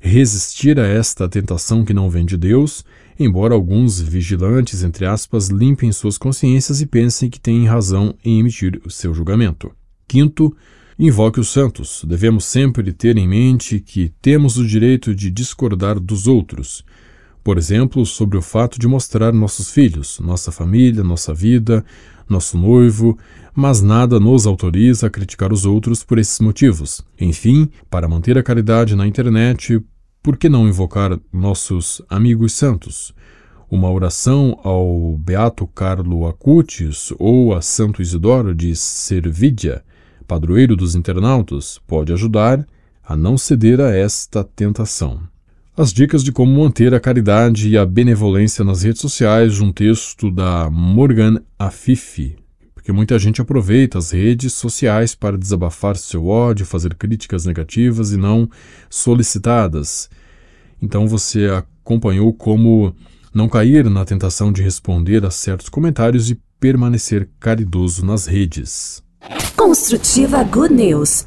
resistir 0.00 0.78
a 0.78 0.86
esta 0.86 1.28
tentação 1.28 1.84
que 1.84 1.92
não 1.92 2.08
vem 2.08 2.24
de 2.24 2.36
Deus, 2.36 2.84
embora 3.18 3.54
alguns 3.54 4.00
vigilantes, 4.00 4.82
entre 4.82 5.04
aspas, 5.04 5.48
limpem 5.48 5.92
suas 5.92 6.16
consciências 6.16 6.80
e 6.80 6.86
pensem 6.86 7.28
que 7.28 7.40
têm 7.40 7.66
razão 7.66 8.14
em 8.24 8.40
emitir 8.40 8.80
o 8.84 8.90
seu 8.90 9.12
julgamento. 9.12 9.70
Quinto, 10.08 10.56
invoque 11.00 11.40
os 11.40 11.48
santos. 11.48 12.04
Devemos 12.06 12.44
sempre 12.44 12.92
ter 12.92 13.16
em 13.16 13.26
mente 13.26 13.80
que 13.80 14.12
temos 14.20 14.58
o 14.58 14.66
direito 14.66 15.14
de 15.14 15.30
discordar 15.30 15.98
dos 15.98 16.26
outros. 16.26 16.84
Por 17.42 17.56
exemplo, 17.56 18.04
sobre 18.04 18.36
o 18.36 18.42
fato 18.42 18.78
de 18.78 18.86
mostrar 18.86 19.32
nossos 19.32 19.70
filhos, 19.70 20.20
nossa 20.20 20.52
família, 20.52 21.02
nossa 21.02 21.32
vida, 21.32 21.82
nosso 22.28 22.58
noivo, 22.58 23.18
mas 23.54 23.80
nada 23.80 24.20
nos 24.20 24.46
autoriza 24.46 25.06
a 25.06 25.10
criticar 25.10 25.54
os 25.54 25.64
outros 25.64 26.04
por 26.04 26.18
esses 26.18 26.38
motivos. 26.38 27.00
Enfim, 27.18 27.70
para 27.88 28.06
manter 28.06 28.36
a 28.36 28.42
caridade 28.42 28.94
na 28.94 29.06
internet, 29.06 29.82
por 30.22 30.36
que 30.36 30.50
não 30.50 30.68
invocar 30.68 31.18
nossos 31.32 32.02
amigos 32.10 32.52
santos? 32.52 33.14
Uma 33.70 33.90
oração 33.90 34.60
ao 34.62 35.16
Beato 35.16 35.66
Carlo 35.66 36.26
Acutis 36.26 37.10
ou 37.18 37.54
a 37.54 37.62
Santo 37.62 38.02
Isidoro 38.02 38.54
de 38.54 38.76
Servídia, 38.76 39.82
padroeiro 40.30 40.76
dos 40.76 40.94
internautas, 40.94 41.80
pode 41.88 42.12
ajudar 42.12 42.64
a 43.02 43.16
não 43.16 43.36
ceder 43.36 43.80
a 43.80 43.90
esta 43.90 44.44
tentação. 44.44 45.20
As 45.76 45.92
dicas 45.92 46.22
de 46.22 46.30
como 46.30 46.56
manter 46.56 46.94
a 46.94 47.00
caridade 47.00 47.68
e 47.68 47.76
a 47.76 47.84
benevolência 47.84 48.64
nas 48.64 48.84
redes 48.84 49.00
sociais, 49.00 49.58
um 49.58 49.72
texto 49.72 50.30
da 50.30 50.70
Morgan 50.70 51.42
Afifi, 51.58 52.36
porque 52.72 52.92
muita 52.92 53.18
gente 53.18 53.40
aproveita 53.40 53.98
as 53.98 54.12
redes 54.12 54.52
sociais 54.54 55.16
para 55.16 55.36
desabafar 55.36 55.96
seu 55.96 56.28
ódio, 56.28 56.64
fazer 56.64 56.94
críticas 56.94 57.44
negativas 57.44 58.12
e 58.12 58.16
não 58.16 58.48
solicitadas. 58.88 60.08
Então 60.80 61.08
você 61.08 61.48
acompanhou 61.48 62.32
como 62.32 62.94
não 63.34 63.48
cair 63.48 63.90
na 63.90 64.04
tentação 64.04 64.52
de 64.52 64.62
responder 64.62 65.26
a 65.26 65.30
certos 65.32 65.68
comentários 65.68 66.30
e 66.30 66.40
permanecer 66.60 67.28
caridoso 67.40 68.06
nas 68.06 68.26
redes. 68.26 69.02
Construtiva 69.60 70.42
Good 70.42 70.72
News. 70.72 71.26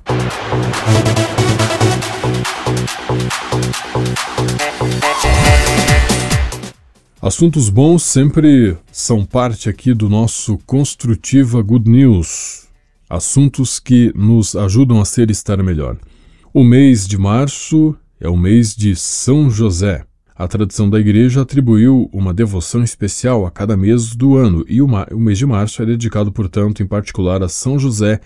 Assuntos 7.22 7.70
bons 7.70 8.02
sempre 8.02 8.76
são 8.92 9.24
parte 9.24 9.70
aqui 9.70 9.94
do 9.94 10.10
nosso 10.10 10.58
Construtiva 10.66 11.62
Good 11.62 11.88
News. 11.88 12.64
Assuntos 13.08 13.80
que 13.80 14.12
nos 14.16 14.56
ajudam 14.56 15.00
a 15.00 15.06
ser 15.06 15.30
e 15.30 15.32
estar 15.32 15.62
melhor. 15.62 15.96
O 16.52 16.64
mês 16.64 17.08
de 17.08 17.20
março 17.20 17.96
é 18.20 18.28
o 18.28 18.36
mês 18.36 18.76
de 18.76 18.96
São 18.96 19.48
José. 19.48 20.08
A 20.44 20.48
tradição 20.50 20.90
da 20.90 21.00
igreja 21.00 21.42
atribuiu 21.42 22.10
uma 22.12 22.34
devoção 22.34 22.84
especial 22.84 23.46
a 23.46 23.50
cada 23.50 23.78
mês 23.78 24.14
do 24.14 24.36
ano 24.36 24.66
e 24.68 24.82
o, 24.82 25.18
mês 25.18 25.38
de 25.38 25.46
março 25.46 25.82
é 25.82 25.86
dedicado, 25.86 26.34
portanto, 26.34 26.84
em 26.84 26.86
particular 26.86 27.42
a 27.42 27.48
São 27.48 27.80
José, 27.80 28.20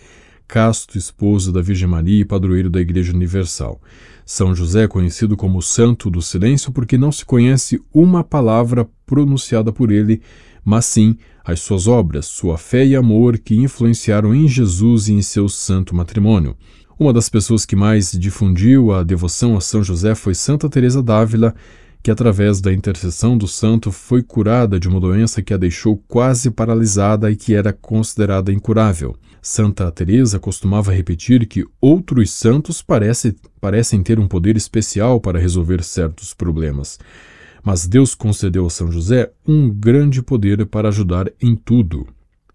casto 0.47 0.97
esposo 0.97 1.53
da 1.53 1.61
Virgem 1.61 1.87
Maria 1.87 2.21
e 2.21 2.25
padroeiro 2.25 2.71
da 2.71 2.81
Igreja 2.81 3.13
Universal. 3.13 3.79
São 4.25 4.55
José 4.55 4.85
é 4.85 4.87
conhecido 4.87 5.37
como 5.37 5.61
Santo 5.61 6.09
do 6.09 6.19
Silêncio 6.19 6.71
porque 6.71 6.97
não 6.97 7.11
se 7.11 7.23
conhece 7.23 7.79
uma 7.93 8.23
palavra 8.23 8.89
pronunciada 9.05 9.71
por 9.71 9.91
ele, 9.91 10.19
mas 10.65 10.85
sim 10.85 11.17
as 11.45 11.59
suas 11.59 11.85
obras, 11.85 12.25
sua 12.25 12.57
fé 12.57 12.83
e 12.83 12.95
amor 12.95 13.37
que 13.37 13.55
influenciaram 13.55 14.33
em 14.33 14.47
Jesus 14.47 15.07
e 15.07 15.13
em 15.13 15.21
seu 15.21 15.47
santo 15.47 15.95
matrimônio. 15.95 16.57
Uma 16.99 17.13
das 17.13 17.29
pessoas 17.29 17.63
que 17.63 17.75
mais 17.75 18.11
difundiu 18.11 18.91
a 18.91 19.03
devoção 19.03 19.55
a 19.55 19.61
São 19.61 19.83
José 19.83 20.15
foi 20.15 20.33
Santa 20.33 20.67
Teresa 20.67 21.03
d'Ávila, 21.03 21.53
que 22.01 22.11
através 22.11 22.61
da 22.61 22.71
intercessão 22.71 23.37
do 23.37 23.47
santo 23.47 23.91
foi 23.91 24.23
curada 24.23 24.79
de 24.79 24.87
uma 24.87 24.99
doença 24.99 25.41
que 25.41 25.53
a 25.53 25.57
deixou 25.57 25.97
quase 26.07 26.49
paralisada 26.49 27.29
e 27.29 27.35
que 27.35 27.53
era 27.53 27.73
considerada 27.73 28.51
incurável. 28.51 29.15
Santa 29.41 29.89
Teresa 29.91 30.39
costumava 30.39 30.91
repetir 30.91 31.45
que 31.47 31.65
outros 31.79 32.31
santos 32.31 32.81
parece, 32.81 33.35
parecem 33.61 34.03
ter 34.03 34.19
um 34.19 34.27
poder 34.27 34.57
especial 34.57 35.21
para 35.21 35.39
resolver 35.39 35.83
certos 35.83 36.33
problemas, 36.33 36.99
mas 37.63 37.87
Deus 37.87 38.15
concedeu 38.15 38.65
a 38.65 38.69
São 38.69 38.91
José 38.91 39.31
um 39.45 39.69
grande 39.69 40.21
poder 40.21 40.65
para 40.65 40.89
ajudar 40.89 41.31
em 41.41 41.55
tudo. 41.55 42.07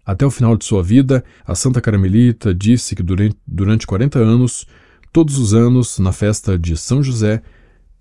Até 0.05 0.25
o 0.25 0.31
final 0.31 0.57
de 0.57 0.65
sua 0.65 0.83
vida, 0.83 1.23
a 1.45 1.55
Santa 1.55 1.79
Carmelita 1.79 2.53
disse 2.53 2.95
que 2.95 3.03
durante, 3.03 3.37
durante 3.47 3.87
40 3.87 4.19
anos, 4.19 4.67
todos 5.11 5.37
os 5.37 5.53
anos, 5.53 5.97
na 5.97 6.11
festa 6.11 6.57
de 6.57 6.75
São 6.75 7.01
José, 7.01 7.41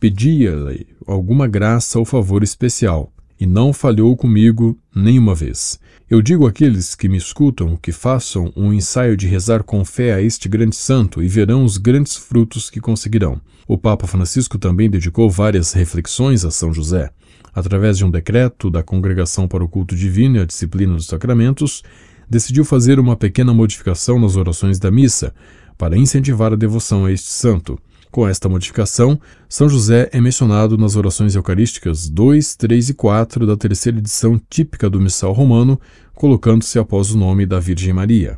pedia-lhe 0.03 0.85
alguma 1.07 1.47
graça 1.47 1.97
ou 1.97 2.05
favor 2.05 2.43
especial, 2.43 3.13
e 3.39 3.47
não 3.47 3.73
falhou 3.73 4.17
comigo 4.17 4.77
nenhuma 4.93 5.33
vez. 5.33 5.79
Eu 6.11 6.21
digo 6.21 6.45
àqueles 6.45 6.97
que 6.97 7.09
me 7.09 7.17
escutam 7.17 7.77
que 7.77 7.93
façam 7.93 8.53
um 8.57 8.73
ensaio 8.73 9.17
de 9.17 9.29
rezar 9.29 9.63
com 9.63 9.85
fé 9.85 10.13
a 10.13 10.21
este 10.21 10.49
grande 10.49 10.75
santo 10.75 11.23
e 11.23 11.29
verão 11.29 11.63
os 11.63 11.79
grandes 11.79 12.17
frutos 12.17 12.69
que 12.69 12.81
conseguirão. 12.81 13.41
O 13.69 13.79
Papa 13.79 14.09
Francisco 14.09 14.59
também 14.59 14.91
dedicou 14.91 15.31
várias 15.31 15.73
reflexões 15.73 16.45
a 16.45 16.51
São 16.51 16.75
José. 16.75 17.09
Através 17.55 17.97
de 17.97 18.05
um 18.05 18.11
decreto 18.11 18.73
da 18.73 18.83
Congregação 18.83 19.47
para 19.47 19.63
o 19.63 19.69
Culto 19.69 19.95
Divino 19.95 20.39
e 20.39 20.41
a 20.41 20.45
Disciplina 20.45 20.95
dos 20.95 21.07
Sacramentos, 21.07 21.81
decidiu 22.29 22.65
fazer 22.65 22.99
uma 22.99 23.15
pequena 23.15 23.55
modificação 23.55 24.19
nas 24.19 24.35
orações 24.35 24.81
da 24.81 24.91
missa 24.91 25.33
para 25.79 25.97
incentivar 25.97 26.53
a 26.53 26.57
devoção 26.57 27.05
a 27.05 27.13
este 27.13 27.29
santo. 27.29 27.79
Com 28.13 28.29
esta 28.29 28.47
modificação, 28.47 29.19
São 29.49 29.71
José 29.71 30.11
é 30.13 30.21
mencionado 30.21 30.77
nas 30.77 30.97
orações 30.97 31.35
eucarísticas 31.35 32.11
2, 32.11 32.57
3 32.57 32.91
e 32.91 32.95
4 32.95 33.47
da 33.47 33.57
terceira 33.57 33.97
edição 33.97 34.39
típica 34.51 34.91
do 34.91 35.01
Missal 35.01 35.33
Romano, 35.33 35.81
colocando-se 36.15 36.79
após 36.79 37.11
o 37.11 37.17
nome 37.17 37.47
da 37.47 37.59
Virgem 37.59 37.95
Maria. 37.95 38.37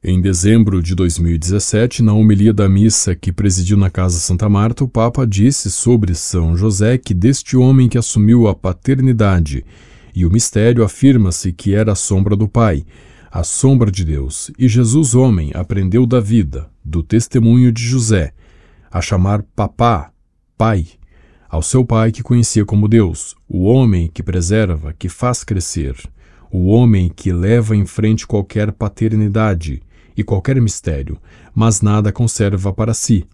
Em 0.00 0.20
dezembro 0.20 0.80
de 0.80 0.94
2017, 0.94 2.04
na 2.04 2.12
homilia 2.12 2.52
da 2.52 2.68
missa 2.68 3.16
que 3.16 3.32
presidiu 3.32 3.76
na 3.76 3.90
Casa 3.90 4.20
Santa 4.20 4.48
Marta, 4.48 4.84
o 4.84 4.88
Papa 4.88 5.26
disse 5.26 5.72
sobre 5.72 6.14
São 6.14 6.56
José 6.56 6.96
que 6.96 7.12
deste 7.12 7.56
homem 7.56 7.88
que 7.88 7.98
assumiu 7.98 8.46
a 8.46 8.54
paternidade 8.54 9.64
e 10.14 10.24
o 10.24 10.30
mistério 10.30 10.84
afirma-se 10.84 11.52
que 11.52 11.74
era 11.74 11.90
a 11.90 11.96
sombra 11.96 12.36
do 12.36 12.46
Pai, 12.46 12.84
a 13.28 13.42
sombra 13.42 13.90
de 13.90 14.04
Deus, 14.04 14.52
e 14.56 14.68
Jesus, 14.68 15.16
homem, 15.16 15.50
aprendeu 15.52 16.06
da 16.06 16.20
vida, 16.20 16.70
do 16.84 17.02
testemunho 17.02 17.72
de 17.72 17.82
José, 17.82 18.32
a 18.90 19.00
chamar 19.00 19.42
papá, 19.54 20.10
pai, 20.56 20.86
ao 21.48 21.62
seu 21.62 21.84
pai 21.84 22.12
que 22.12 22.22
conhecia 22.22 22.64
como 22.64 22.88
Deus, 22.88 23.34
o 23.48 23.64
homem 23.64 24.10
que 24.12 24.22
preserva, 24.22 24.92
que 24.92 25.08
faz 25.08 25.44
crescer, 25.44 25.96
o 26.50 26.66
homem 26.66 27.10
que 27.14 27.32
leva 27.32 27.76
em 27.76 27.86
frente 27.86 28.26
qualquer 28.26 28.72
paternidade 28.72 29.82
e 30.16 30.24
qualquer 30.24 30.60
mistério, 30.60 31.18
mas 31.54 31.80
nada 31.80 32.12
conserva 32.12 32.72
para 32.72 32.94
si, 32.94 33.26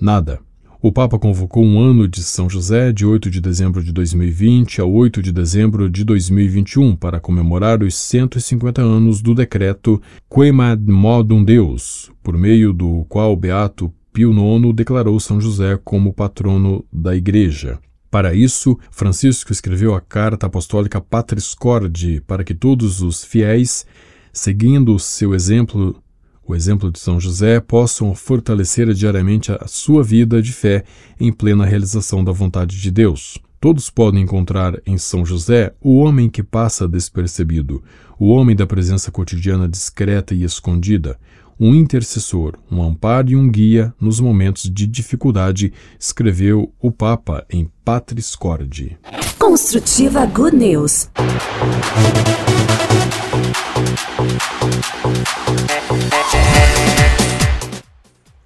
nada. 0.00 0.40
O 0.80 0.92
Papa 0.92 1.18
convocou 1.18 1.64
um 1.64 1.80
ano 1.80 2.06
de 2.06 2.22
São 2.22 2.48
José 2.48 2.92
de 2.92 3.04
8 3.04 3.28
de 3.28 3.40
dezembro 3.40 3.82
de 3.82 3.90
2020 3.90 4.80
a 4.80 4.84
8 4.84 5.20
de 5.20 5.32
dezembro 5.32 5.90
de 5.90 6.04
2021 6.04 6.94
para 6.94 7.18
comemorar 7.18 7.82
os 7.82 7.96
150 7.96 8.80
anos 8.80 9.20
do 9.20 9.34
decreto 9.34 10.00
Quemad 10.32 10.80
Modum 10.86 11.42
Deus, 11.42 12.12
por 12.22 12.38
meio 12.38 12.72
do 12.72 13.04
qual 13.08 13.32
o 13.32 13.36
Beato 13.36 13.92
Pio 14.18 14.32
IX 14.32 14.74
declarou 14.74 15.20
São 15.20 15.40
José 15.40 15.78
como 15.84 16.12
patrono 16.12 16.84
da 16.92 17.14
Igreja. 17.14 17.78
Para 18.10 18.34
isso, 18.34 18.76
Francisco 18.90 19.52
escreveu 19.52 19.94
a 19.94 20.00
carta 20.00 20.46
apostólica 20.46 21.00
Patris 21.00 21.54
Corde 21.54 22.20
para 22.26 22.42
que 22.42 22.52
todos 22.52 23.00
os 23.00 23.22
fiéis, 23.22 23.86
seguindo 24.32 24.92
o 24.92 24.98
seu 24.98 25.36
exemplo 25.36 26.02
o 26.44 26.52
exemplo 26.52 26.90
de 26.90 26.98
São 26.98 27.20
José, 27.20 27.60
possam 27.60 28.12
fortalecer 28.12 28.92
diariamente 28.92 29.52
a 29.52 29.68
sua 29.68 30.02
vida 30.02 30.42
de 30.42 30.52
fé 30.52 30.82
em 31.20 31.32
plena 31.32 31.64
realização 31.64 32.24
da 32.24 32.32
vontade 32.32 32.76
de 32.80 32.90
Deus. 32.90 33.38
Todos 33.60 33.88
podem 33.88 34.22
encontrar 34.22 34.80
em 34.84 34.98
São 34.98 35.24
José 35.24 35.74
o 35.80 35.98
homem 35.98 36.28
que 36.28 36.42
passa 36.42 36.88
despercebido, 36.88 37.84
o 38.18 38.30
homem 38.30 38.56
da 38.56 38.66
presença 38.66 39.12
cotidiana 39.12 39.68
discreta 39.68 40.34
e 40.34 40.42
escondida, 40.42 41.20
um 41.58 41.74
intercessor, 41.74 42.56
um 42.70 42.82
amparo 42.82 43.30
e 43.30 43.36
um 43.36 43.50
guia 43.50 43.92
nos 44.00 44.20
momentos 44.20 44.70
de 44.70 44.86
dificuldade, 44.86 45.72
escreveu 45.98 46.72
o 46.80 46.92
Papa 46.92 47.44
em 47.50 47.70
Patris 47.84 48.36
Corde. 48.36 48.98
Construtiva 49.38 50.26
Good 50.26 50.56
News. 50.56 51.08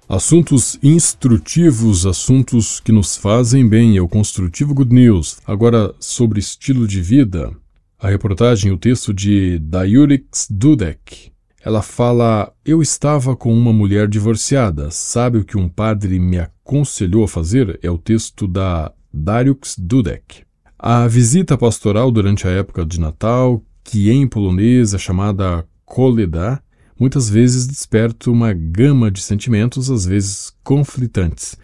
Assuntos 0.07 0.77
instrutivos, 0.83 2.05
assuntos 2.05 2.79
que 2.79 2.91
nos 2.91 3.17
fazem 3.17 3.67
bem, 3.67 3.97
é 3.97 4.01
o 4.01 4.07
Construtivo 4.07 4.73
Good 4.73 4.93
News. 4.93 5.37
Agora, 5.45 5.93
sobre 5.99 6.39
estilo 6.39 6.87
de 6.87 7.01
vida, 7.01 7.51
a 7.99 8.09
reportagem, 8.09 8.71
o 8.71 8.77
texto 8.77 9.11
de 9.11 9.57
Dayurix 9.57 10.47
Dudek. 10.49 11.32
Ela 11.63 11.81
fala: 11.81 12.53
Eu 12.65 12.81
estava 12.81 13.35
com 13.35 13.53
uma 13.53 13.71
mulher 13.71 14.07
divorciada. 14.07 14.91
Sabe 14.91 15.37
o 15.37 15.45
que 15.45 15.57
um 15.57 15.69
padre 15.69 16.19
me 16.19 16.37
aconselhou 16.37 17.23
a 17.23 17.27
fazer? 17.27 17.79
É 17.81 17.89
o 17.89 17.97
texto 17.97 18.45
da 18.47 18.91
Darius 19.13 19.75
Dudek. 19.77 20.43
A 20.77 21.07
visita 21.07 21.57
pastoral 21.57 22.11
durante 22.11 22.45
a 22.45 22.51
época 22.51 22.85
de 22.85 22.99
Natal, 22.99 23.63
que 23.81 24.11
em 24.11 24.27
polonês 24.27 24.93
é 24.93 24.97
chamada 24.97 25.65
Koleda, 25.85 26.61
muitas 26.99 27.29
vezes 27.29 27.65
desperta 27.65 28.29
uma 28.29 28.51
gama 28.51 29.09
de 29.09 29.21
sentimentos, 29.21 29.89
às 29.89 30.05
vezes 30.05 30.53
conflitantes. 30.63 31.55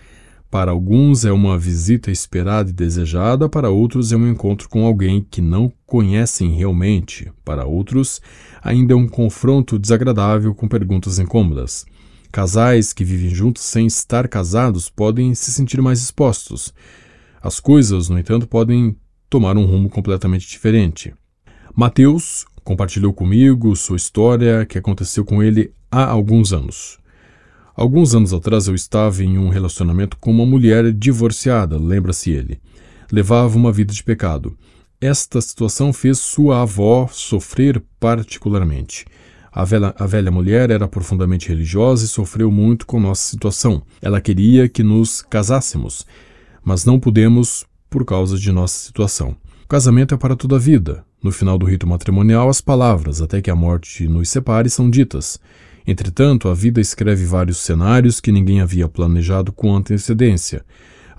Para 0.50 0.72
alguns 0.72 1.26
é 1.26 1.32
uma 1.32 1.60
visita 1.60 2.10
esperada 2.10 2.70
e 2.70 2.74
desejada, 2.74 3.50
para 3.50 3.70
outros 3.70 4.12
é 4.12 4.16
um 4.16 4.28
encontro 4.28 4.68
com 4.70 4.86
alguém 4.86 5.26
que 5.30 5.42
não 5.42 5.72
conhecem 5.86 6.56
realmente, 6.56 7.32
para 7.44 7.66
outros 7.66 8.20
ainda 8.62 8.94
é 8.94 8.96
um 8.96 9.08
confronto 9.08 9.80
desagradável 9.80 10.54
com 10.54 10.68
perguntas 10.68 11.20
incômodas. 11.20 11.86
Casais 12.32 12.94
que 12.94 13.04
vivem 13.04 13.30
juntos 13.30 13.64
sem 13.64 13.88
estar 13.88 14.28
casados 14.28 14.90
podem 14.90 15.34
se 15.34 15.52
sentir 15.52 15.82
mais 15.82 16.00
expostos. 16.00 16.74
As 17.42 17.60
coisas, 17.60 18.10
no 18.10 18.20
entanto, 18.20 18.48
podem 18.48 18.96
tomar 19.30 19.58
um 19.58 19.66
rumo 19.66 19.90
completamente 19.90 20.48
diferente. 20.48 21.14
Mateus 21.76 22.46
compartilhou 22.64 23.14
comigo 23.14 23.76
sua 23.76 23.98
história 23.98 24.66
que 24.66 24.78
aconteceu 24.78 25.26
com 25.26 25.42
ele 25.42 25.74
há 25.90 26.06
alguns 26.06 26.54
anos. 26.54 27.00
Alguns 27.76 28.14
anos 28.14 28.34
atrás 28.34 28.68
eu 28.68 28.76
estava 28.76 29.24
em 29.24 29.38
um 29.38 29.50
relacionamento 29.50 30.18
com 30.18 30.30
uma 30.32 30.46
mulher 30.46 30.92
divorciada, 30.92 31.78
lembra-se 31.78 32.30
ele. 32.30 32.60
Levava 33.12 33.58
uma 33.58 33.72
vida 33.72 33.94
de 33.94 34.04
pecado. 34.04 34.58
Esta 35.02 35.40
situação 35.40 35.94
fez 35.94 36.20
sua 36.20 36.62
avó 36.64 37.08
sofrer 37.10 37.82
particularmente. 38.02 39.06
A 39.50 39.64
velha, 39.64 39.96
a 39.98 40.06
velha, 40.06 40.30
mulher 40.30 40.70
era 40.70 40.90
profundamente 40.90 41.48
religiosa 41.48 42.04
e 42.04 42.08
sofreu 42.08 42.52
muito 42.52 42.86
com 42.86 43.00
nossa 43.00 43.30
situação. 43.30 43.82
Ela 44.02 44.20
queria 44.20 44.68
que 44.68 44.84
nos 44.84 45.22
casássemos, 45.22 46.06
mas 46.62 46.84
não 46.84 47.00
pudemos 47.00 47.66
por 47.90 48.04
causa 48.04 48.38
de 48.38 48.52
nossa 48.52 48.88
situação. 48.88 49.38
O 49.64 49.68
casamento 49.70 50.14
é 50.14 50.18
para 50.18 50.36
toda 50.36 50.58
a 50.58 50.60
vida. 50.60 51.06
No 51.24 51.32
final 51.32 51.58
do 51.58 51.66
rito 51.66 51.88
matrimonial, 51.88 52.50
as 52.50 52.60
palavras, 52.60 53.22
até 53.22 53.42
que 53.42 53.50
a 53.50 53.56
morte 53.56 54.06
nos 54.06 54.30
separe, 54.30 54.70
são 54.70 54.90
ditas. 54.90 55.40
Entretanto, 55.88 56.50
a 56.50 56.54
vida 56.54 56.82
escreve 56.82 57.24
vários 57.24 57.60
cenários 57.60 58.20
que 58.20 58.34
ninguém 58.34 58.60
havia 58.60 58.90
planejado 58.90 59.54
com 59.54 59.74
antecedência. 59.74 60.62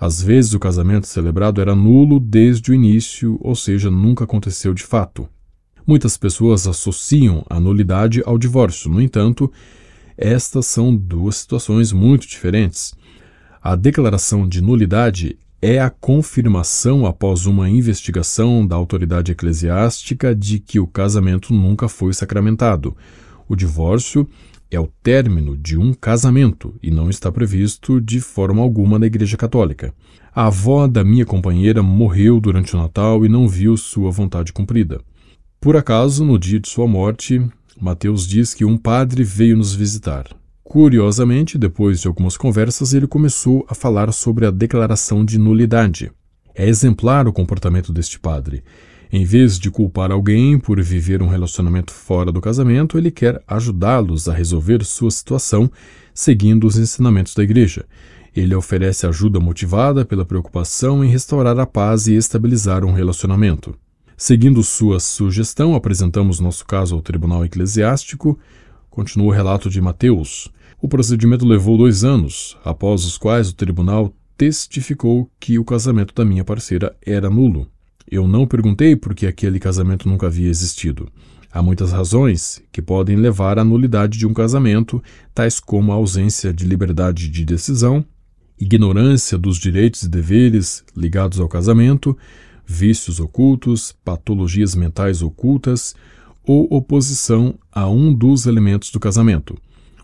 Às 0.01 0.19
vezes, 0.19 0.55
o 0.55 0.59
casamento 0.59 1.05
celebrado 1.05 1.61
era 1.61 1.75
nulo 1.75 2.19
desde 2.19 2.71
o 2.71 2.73
início, 2.73 3.37
ou 3.39 3.55
seja, 3.55 3.91
nunca 3.91 4.23
aconteceu 4.23 4.73
de 4.73 4.81
fato. 4.81 5.29
Muitas 5.85 6.17
pessoas 6.17 6.65
associam 6.65 7.45
a 7.47 7.59
nulidade 7.59 8.23
ao 8.25 8.35
divórcio. 8.35 8.89
No 8.89 8.99
entanto, 8.99 9.51
estas 10.17 10.65
são 10.65 10.95
duas 10.95 11.35
situações 11.35 11.91
muito 11.93 12.27
diferentes. 12.27 12.95
A 13.61 13.75
declaração 13.75 14.47
de 14.47 14.59
nulidade 14.59 15.37
é 15.61 15.79
a 15.79 15.91
confirmação 15.91 17.05
após 17.05 17.45
uma 17.45 17.69
investigação 17.69 18.65
da 18.65 18.75
autoridade 18.75 19.31
eclesiástica 19.31 20.33
de 20.33 20.57
que 20.57 20.79
o 20.79 20.87
casamento 20.87 21.53
nunca 21.53 21.87
foi 21.87 22.11
sacramentado. 22.11 22.97
O 23.47 23.55
divórcio 23.55 24.27
é 24.71 24.79
o 24.79 24.87
término 25.03 25.57
de 25.57 25.77
um 25.77 25.93
casamento 25.93 26.73
e 26.81 26.89
não 26.89 27.09
está 27.09 27.29
previsto 27.29 27.99
de 27.99 28.21
forma 28.21 28.61
alguma 28.61 28.97
na 28.97 29.05
Igreja 29.05 29.35
Católica. 29.35 29.93
A 30.33 30.47
avó 30.47 30.87
da 30.87 31.03
minha 31.03 31.25
companheira 31.25 31.83
morreu 31.83 32.39
durante 32.39 32.73
o 32.73 32.79
Natal 32.79 33.25
e 33.25 33.29
não 33.29 33.49
viu 33.49 33.75
sua 33.75 34.09
vontade 34.09 34.53
cumprida. 34.53 35.01
Por 35.59 35.75
acaso, 35.75 36.23
no 36.23 36.39
dia 36.39 36.57
de 36.57 36.69
sua 36.69 36.87
morte, 36.87 37.45
Mateus 37.79 38.25
diz 38.25 38.53
que 38.53 38.63
um 38.63 38.77
padre 38.77 39.25
veio 39.25 39.57
nos 39.57 39.75
visitar. 39.75 40.25
Curiosamente, 40.63 41.57
depois 41.57 41.99
de 41.99 42.07
algumas 42.07 42.37
conversas, 42.37 42.93
ele 42.93 43.05
começou 43.05 43.65
a 43.69 43.75
falar 43.75 44.13
sobre 44.13 44.45
a 44.45 44.51
declaração 44.51 45.25
de 45.25 45.37
nulidade. 45.37 46.09
É 46.55 46.65
exemplar 46.65 47.27
o 47.27 47.33
comportamento 47.33 47.91
deste 47.91 48.17
padre. 48.17 48.63
Em 49.13 49.25
vez 49.25 49.59
de 49.59 49.69
culpar 49.69 50.09
alguém 50.09 50.57
por 50.57 50.81
viver 50.81 51.21
um 51.21 51.27
relacionamento 51.27 51.91
fora 51.91 52.31
do 52.31 52.39
casamento, 52.39 52.97
ele 52.97 53.11
quer 53.11 53.43
ajudá-los 53.45 54.29
a 54.29 54.33
resolver 54.33 54.85
sua 54.85 55.11
situação 55.11 55.69
seguindo 56.13 56.65
os 56.65 56.77
ensinamentos 56.77 57.35
da 57.35 57.43
igreja. 57.43 57.85
Ele 58.33 58.55
oferece 58.55 59.05
ajuda 59.05 59.37
motivada 59.37 60.05
pela 60.05 60.23
preocupação 60.23 61.03
em 61.03 61.09
restaurar 61.09 61.59
a 61.59 61.65
paz 61.65 62.07
e 62.07 62.15
estabilizar 62.15 62.85
um 62.85 62.93
relacionamento. 62.93 63.75
Seguindo 64.15 64.63
sua 64.63 64.97
sugestão, 64.97 65.75
apresentamos 65.75 66.39
nosso 66.39 66.65
caso 66.65 66.95
ao 66.95 67.01
Tribunal 67.01 67.43
Eclesiástico, 67.43 68.39
continua 68.89 69.27
o 69.27 69.35
relato 69.35 69.69
de 69.69 69.81
Mateus. 69.81 70.49
O 70.81 70.87
procedimento 70.87 71.45
levou 71.45 71.77
dois 71.77 72.05
anos, 72.05 72.57
após 72.63 73.03
os 73.03 73.17
quais 73.17 73.49
o 73.49 73.55
tribunal 73.55 74.13
testificou 74.37 75.29
que 75.37 75.59
o 75.59 75.65
casamento 75.65 76.15
da 76.15 76.23
minha 76.23 76.45
parceira 76.45 76.95
era 77.05 77.29
nulo. 77.29 77.70
Eu 78.11 78.27
não 78.27 78.45
perguntei 78.45 78.93
por 78.93 79.15
que 79.15 79.25
aquele 79.25 79.57
casamento 79.57 80.09
nunca 80.09 80.27
havia 80.27 80.49
existido. 80.49 81.07
Há 81.49 81.63
muitas 81.63 81.93
razões 81.93 82.61
que 82.69 82.81
podem 82.81 83.15
levar 83.15 83.57
à 83.57 83.63
nulidade 83.63 84.19
de 84.19 84.27
um 84.27 84.33
casamento, 84.33 85.01
tais 85.33 85.61
como 85.61 85.93
a 85.93 85.95
ausência 85.95 86.53
de 86.53 86.65
liberdade 86.65 87.29
de 87.29 87.45
decisão, 87.45 88.03
ignorância 88.59 89.37
dos 89.37 89.57
direitos 89.57 90.03
e 90.03 90.09
deveres 90.09 90.83
ligados 90.95 91.39
ao 91.39 91.47
casamento, 91.47 92.17
vícios 92.65 93.21
ocultos, 93.21 93.95
patologias 94.03 94.75
mentais 94.75 95.21
ocultas 95.21 95.95
ou 96.43 96.67
oposição 96.69 97.57
a 97.71 97.89
um 97.89 98.13
dos 98.13 98.45
elementos 98.45 98.91
do 98.91 98.99
casamento 98.99 99.57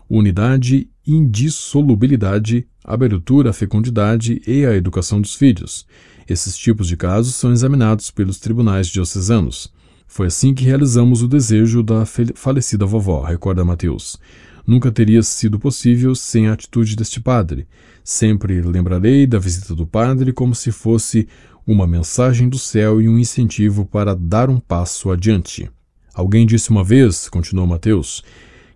unidade, 0.08 0.88
indissolubilidade, 1.06 2.66
abertura 2.82 3.50
à 3.50 3.52
fecundidade 3.52 4.40
e 4.46 4.64
à 4.64 4.74
educação 4.74 5.20
dos 5.20 5.34
filhos. 5.34 5.86
Esses 6.28 6.58
tipos 6.58 6.86
de 6.86 6.94
casos 6.94 7.36
são 7.36 7.50
examinados 7.50 8.10
pelos 8.10 8.38
tribunais 8.38 8.86
diocesanos. 8.86 9.72
Foi 10.06 10.26
assim 10.26 10.52
que 10.52 10.62
realizamos 10.62 11.22
o 11.22 11.28
desejo 11.28 11.82
da 11.82 12.04
falecida 12.34 12.84
vovó, 12.84 13.22
recorda 13.22 13.64
Mateus. 13.64 14.18
Nunca 14.66 14.92
teria 14.92 15.22
sido 15.22 15.58
possível 15.58 16.14
sem 16.14 16.46
a 16.46 16.52
atitude 16.52 16.94
deste 16.94 17.18
padre. 17.18 17.66
Sempre 18.04 18.60
lembrarei 18.60 19.26
da 19.26 19.38
visita 19.38 19.74
do 19.74 19.86
padre 19.86 20.30
como 20.30 20.54
se 20.54 20.70
fosse 20.70 21.26
uma 21.66 21.86
mensagem 21.86 22.46
do 22.46 22.58
céu 22.58 23.00
e 23.00 23.08
um 23.08 23.18
incentivo 23.18 23.86
para 23.86 24.14
dar 24.14 24.50
um 24.50 24.60
passo 24.60 25.10
adiante. 25.10 25.70
Alguém 26.12 26.46
disse 26.46 26.68
uma 26.68 26.84
vez, 26.84 27.26
continuou 27.30 27.66
Mateus, 27.66 28.22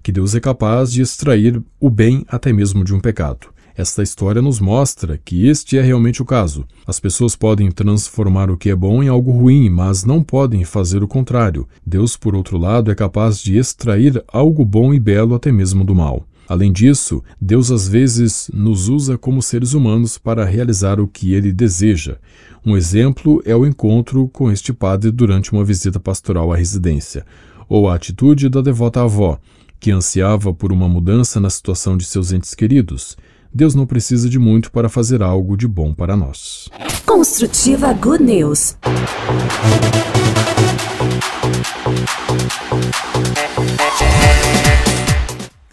que 0.03 0.11
Deus 0.11 0.35
é 0.35 0.41
capaz 0.41 0.91
de 0.91 1.03
extrair 1.03 1.63
o 1.79 1.91
bem 1.91 2.25
até 2.29 2.51
mesmo 2.51 2.83
de 2.83 2.95
um 2.95 3.01
pecado. 3.01 3.52
Esta 3.75 4.03
história 4.03 4.43
nos 4.43 4.61
mostra 4.61 5.17
que 5.17 5.47
este 5.47 5.79
é 5.79 5.83
realmente 5.83 6.21
o 6.21 6.27
caso. 6.27 6.67
As 6.87 7.01
pessoas 7.01 7.35
podem 7.35 7.71
transformar 7.71 8.51
o 8.51 8.57
que 8.57 8.69
é 8.69 8.77
bom 8.77 9.03
em 9.03 9.09
algo 9.09 9.31
ruim, 9.31 9.71
mas 9.71 10.05
não 10.05 10.23
podem 10.23 10.63
fazer 10.65 11.03
o 11.03 11.09
contrário. 11.09 11.67
Deus, 11.85 12.15
por 12.15 12.35
outro 12.35 12.59
lado, 12.59 12.91
é 12.91 12.95
capaz 12.95 13.39
de 13.39 13.57
extrair 13.57 14.23
algo 14.29 14.65
bom 14.65 14.93
e 14.93 15.01
belo 15.01 15.35
até 15.35 15.51
mesmo 15.51 15.85
do 15.85 15.95
mal. 15.95 16.27
Além 16.47 16.71
disso, 16.71 17.23
Deus 17.41 17.71
às 17.71 17.89
vezes 17.89 18.51
nos 18.53 18.89
usa 18.89 19.17
como 19.17 19.41
seres 19.41 19.73
humanos 19.73 20.19
para 20.19 20.45
realizar 20.45 21.01
o 21.01 21.09
que 21.09 21.33
ele 21.33 21.51
deseja. 21.51 22.19
Um 22.67 22.77
exemplo 22.77 23.43
é 23.47 23.57
o 23.57 23.65
encontro 23.65 24.29
com 24.29 24.51
este 24.51 24.71
padre 24.71 25.11
durante 25.11 25.51
uma 25.51 25.65
visita 25.65 25.99
pastoral 25.99 26.53
à 26.53 26.57
residência, 26.57 27.25
ou 27.69 27.89
a 27.89 27.95
atitude 27.95 28.51
da 28.51 28.61
devota 28.61 29.03
avó, 29.03 29.39
que 29.81 29.91
ansiava 29.91 30.53
por 30.53 30.73
uma 30.73 30.89
mudança 30.89 31.41
na 31.41 31.49
situação 31.49 31.97
de 31.97 32.05
seus 32.05 32.33
entes 32.33 32.55
queridos. 32.55 33.17
Deus 33.55 33.75
não 33.75 33.85
precisa 33.85 34.31
de 34.31 34.39
muito 34.39 34.73
para 34.73 34.89
fazer 34.89 35.23
algo 35.23 35.59
de 35.59 35.69
bom 35.69 35.93
para 35.93 36.17
nós. 36.17 36.71
Construtiva 37.05 37.93
Good 37.93 38.23
News. 38.23 38.77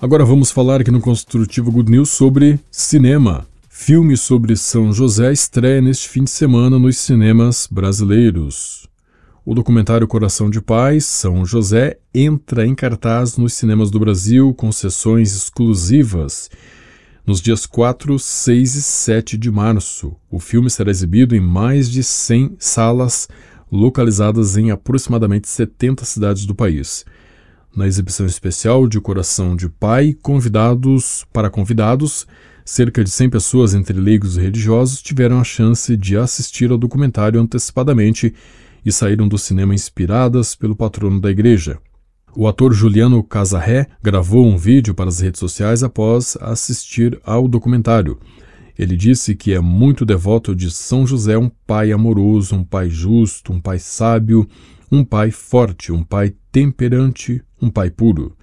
Agora 0.02 0.26
vamos 0.26 0.52
falar 0.52 0.82
aqui 0.82 0.92
no 0.92 1.00
Construtivo 1.00 1.72
Good 1.72 1.90
News 1.90 2.10
sobre 2.10 2.60
cinema. 2.70 3.48
Filme 3.70 4.18
sobre 4.18 4.58
São 4.58 4.92
José 4.92 5.32
estreia 5.32 5.80
neste 5.80 6.10
fim 6.10 6.26
de 6.26 6.32
semana 6.32 6.78
nos 6.78 6.98
cinemas 6.98 7.66
brasileiros. 7.72 8.90
O 9.46 9.56
documentário 9.56 10.06
Coração 10.06 10.50
de 10.50 10.60
Paz, 10.60 11.06
São 11.06 11.46
José, 11.46 11.98
entra 12.14 12.68
em 12.68 12.76
cartaz 12.76 13.38
nos 13.38 13.54
cinemas 13.54 13.90
do 13.90 14.00
Brasil 14.00 14.54
com 14.54 14.70
sessões 14.70 15.34
exclusivas 15.34 16.50
nos 17.30 17.42
dias 17.42 17.68
4, 17.68 18.18
6 18.18 18.74
e 18.74 18.82
7 18.82 19.38
de 19.38 19.52
março. 19.52 20.16
O 20.32 20.40
filme 20.40 20.68
será 20.68 20.90
exibido 20.90 21.36
em 21.36 21.40
mais 21.40 21.88
de 21.88 22.04
100 22.04 22.56
salas 22.58 23.30
localizadas 23.72 24.58
em 24.58 24.72
aproximadamente 24.72 25.48
70 25.48 26.06
cidades 26.06 26.48
do 26.48 26.56
país. 26.56 27.06
Na 27.76 27.86
exibição 27.86 28.26
especial 28.26 28.88
de 28.88 29.00
Coração 29.00 29.56
de 29.56 29.70
Pai, 29.70 30.18
convidados 30.24 31.24
para 31.32 31.52
convidados, 31.52 32.26
cerca 32.66 33.04
de 33.04 33.12
100 33.12 33.30
pessoas 33.30 33.76
entre 33.76 34.00
leigos 34.00 34.36
e 34.36 34.42
religiosos 34.42 35.00
tiveram 35.00 35.40
a 35.40 35.44
chance 35.44 35.96
de 35.96 36.18
assistir 36.18 36.72
ao 36.72 36.80
documentário 36.80 37.40
antecipadamente 37.40 38.34
e 38.84 38.92
saíram 38.92 39.28
do 39.28 39.38
cinema 39.38 39.76
inspiradas 39.76 40.56
pelo 40.56 40.76
patrono 40.76 41.22
da 41.22 41.30
igreja. 41.30 41.78
O 42.42 42.48
ator 42.48 42.72
Juliano 42.72 43.22
Casarré 43.22 43.90
gravou 44.02 44.48
um 44.48 44.56
vídeo 44.56 44.96
para 44.96 45.10
as 45.10 45.20
redes 45.20 45.42
sociais 45.42 45.84
após 45.84 46.38
assistir 46.40 47.20
ao 47.26 47.50
documentário. 47.50 48.18
Ele 48.78 48.96
disse 48.96 49.36
que 49.36 49.52
é 49.52 49.60
muito 49.60 50.06
devoto 50.06 50.56
de 50.56 50.72
São 50.72 51.06
José, 51.06 51.38
um 51.38 51.52
pai 51.68 51.92
amoroso, 51.92 52.56
um 52.56 52.64
pai 52.64 52.90
justo, 52.90 53.52
um 53.52 53.60
pai 53.60 53.78
sábio, 53.78 54.48
um 54.90 55.04
pai 55.04 55.32
forte, 55.32 55.92
um 55.92 56.02
pai 56.02 56.34
temperante, 56.50 57.44
um 57.62 57.70
pai 57.70 57.90
puro. 57.90 58.38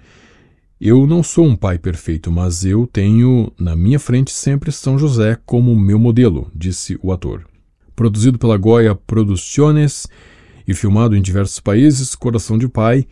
Eu 0.79 1.07
não 1.07 1.23
sou 1.23 1.47
um 1.47 1.57
pai 1.57 1.79
perfeito, 1.79 2.31
mas 2.31 2.67
eu 2.67 2.87
tenho 2.87 3.51
na 3.59 3.75
minha 3.75 3.99
frente 3.99 4.31
sempre 4.31 4.71
São 4.73 4.99
José 4.99 5.39
como 5.47 5.75
meu 5.75 5.99
modelo, 5.99 6.51
disse 6.55 6.99
o 7.03 7.13
ator. 7.13 7.47
Produzido 7.95 8.39
pela 8.39 8.59
Goya 8.59 8.95
Producciones 8.95 10.07
e 10.69 10.75
filmado 10.75 11.17
em 11.17 11.23
diversos 11.23 11.61
países, 11.61 12.15
Coração 12.15 12.59
de 12.59 12.69
Pai 12.69 13.07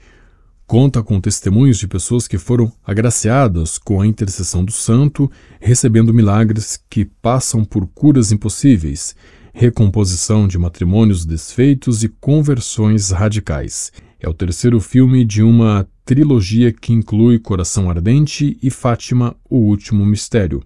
Conta 0.66 1.02
com 1.02 1.20
testemunhos 1.20 1.78
de 1.78 1.86
pessoas 1.86 2.26
que 2.26 2.38
foram 2.38 2.72
agraciadas 2.82 3.76
com 3.76 4.00
a 4.00 4.06
intercessão 4.06 4.64
do 4.64 4.72
santo, 4.72 5.30
recebendo 5.60 6.14
milagres 6.14 6.82
que 6.88 7.04
passam 7.04 7.66
por 7.66 7.86
curas 7.86 8.32
impossíveis, 8.32 9.14
recomposição 9.52 10.48
de 10.48 10.58
matrimônios 10.58 11.26
desfeitos 11.26 12.02
e 12.02 12.08
conversões 12.08 13.10
radicais. 13.10 13.92
É 14.18 14.26
o 14.26 14.32
terceiro 14.32 14.80
filme 14.80 15.22
de 15.22 15.42
uma 15.42 15.86
trilogia 16.02 16.72
que 16.72 16.94
inclui 16.94 17.38
Coração 17.38 17.90
Ardente 17.90 18.58
e 18.62 18.70
Fátima, 18.70 19.36
o 19.48 19.58
Último 19.58 20.04
Mistério. 20.06 20.62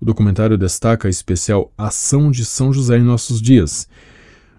O 0.00 0.04
documentário 0.04 0.58
destaca 0.58 1.06
a 1.06 1.10
especial 1.10 1.72
ação 1.78 2.32
de 2.32 2.44
São 2.44 2.72
José 2.72 2.98
em 2.98 3.04
nossos 3.04 3.40
dias 3.40 3.88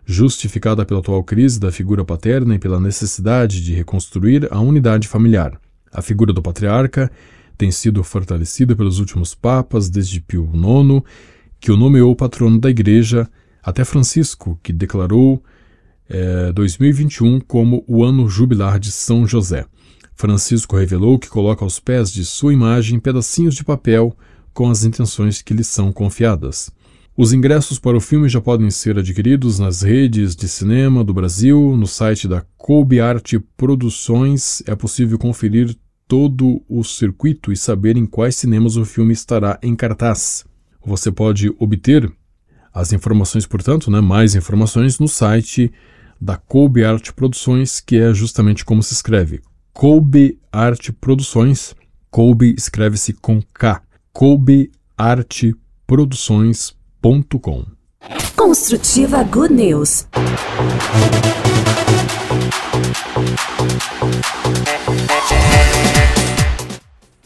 justificada 0.10 0.86
pela 0.86 1.02
atual 1.02 1.22
crise 1.22 1.60
da 1.60 1.70
figura 1.70 2.06
paterna 2.06 2.56
e 2.56 2.60
pela 2.60 2.80
necessidade 2.80 3.62
de 3.62 3.74
reconstruir 3.74 4.48
a 4.50 4.58
unidade 4.62 5.06
familiar. 5.06 5.60
A 5.92 6.02
figura 6.02 6.32
do 6.32 6.42
patriarca 6.42 7.12
tem 7.58 7.72
sido 7.72 8.02
fortalecida 8.06 8.74
pelos 8.74 9.00
últimos 9.00 9.36
papas, 9.36 9.90
desde 9.90 10.22
Pio 10.22 10.50
IX, 10.54 11.04
que 11.60 11.72
o 11.74 11.76
nomeou 11.76 12.16
patrono 12.16 12.58
da 12.58 12.70
Igreja, 12.70 13.30
até 13.62 13.84
Francisco, 13.84 14.58
que 14.64 14.72
declarou 14.72 15.44
é, 16.08 16.54
2021 16.54 17.42
como 17.42 17.84
o 17.86 18.02
ano 18.02 18.30
jubilar 18.30 18.80
de 18.80 18.94
São 18.94 19.28
José. 19.28 19.66
Francisco 20.16 20.78
revelou 20.78 21.20
que 21.20 21.28
coloca 21.28 21.66
aos 21.66 21.82
pés 21.82 22.14
de 22.14 22.24
sua 22.24 22.54
imagem 22.54 22.98
pedacinhos 22.98 23.56
de 23.56 23.64
papel 23.66 24.16
com 24.54 24.70
as 24.70 24.86
intenções 24.86 25.42
que 25.42 25.54
lhe 25.54 25.66
são 25.66 25.92
confiadas. 25.92 26.72
Os 27.20 27.34
ingressos 27.34 27.80
para 27.80 27.98
o 27.98 28.00
filme 28.00 28.30
já 28.30 28.40
podem 28.40 28.70
ser 28.70 29.00
adquiridos 29.00 29.58
nas 29.58 29.82
redes 29.82 30.36
de 30.36 30.48
cinema 30.48 31.04
do 31.04 31.16
Brasil, 31.16 31.76
no 31.76 31.88
site 31.88 32.28
da 32.28 32.46
Kobe 32.56 33.02
Arte 33.02 33.40
Produções. 33.40 34.62
É 34.68 34.76
possível 34.76 35.18
conferir 35.18 35.76
todo 36.08 36.62
o 36.70 36.84
circuito 36.84 37.52
e 37.52 37.58
saber 37.58 37.98
em 37.98 38.06
quais 38.06 38.36
cinemas 38.36 38.78
o 38.78 38.86
filme 38.86 39.14
estará 39.14 39.58
em 39.64 39.76
cartaz. 39.76 40.46
Você 40.86 41.12
pode 41.12 41.52
obter 41.58 42.08
as 42.72 42.94
informações, 42.94 43.48
portanto, 43.48 43.90
né, 43.90 44.00
mais 44.00 44.36
informações 44.36 45.00
no 45.00 45.08
site 45.08 45.74
da 46.22 46.38
Kobe 46.38 46.86
Arte 46.86 47.12
Produções, 47.12 47.80
que 47.80 47.96
é 47.96 48.14
justamente 48.14 48.64
como 48.64 48.84
se 48.84 48.94
escreve. 48.94 49.42
Kobe 49.74 50.38
Arte 50.52 50.94
Produções. 50.94 51.76
Kobe 52.12 52.54
escreve-se 52.56 53.12
com 53.14 53.42
K. 53.42 53.82
Kobe 54.14 54.70
Arte 54.96 55.56
Produções 55.88 56.77
construtiva.com. 57.08 57.64
Construtiva 58.36 59.24
Good 59.24 59.54
News. 59.54 60.08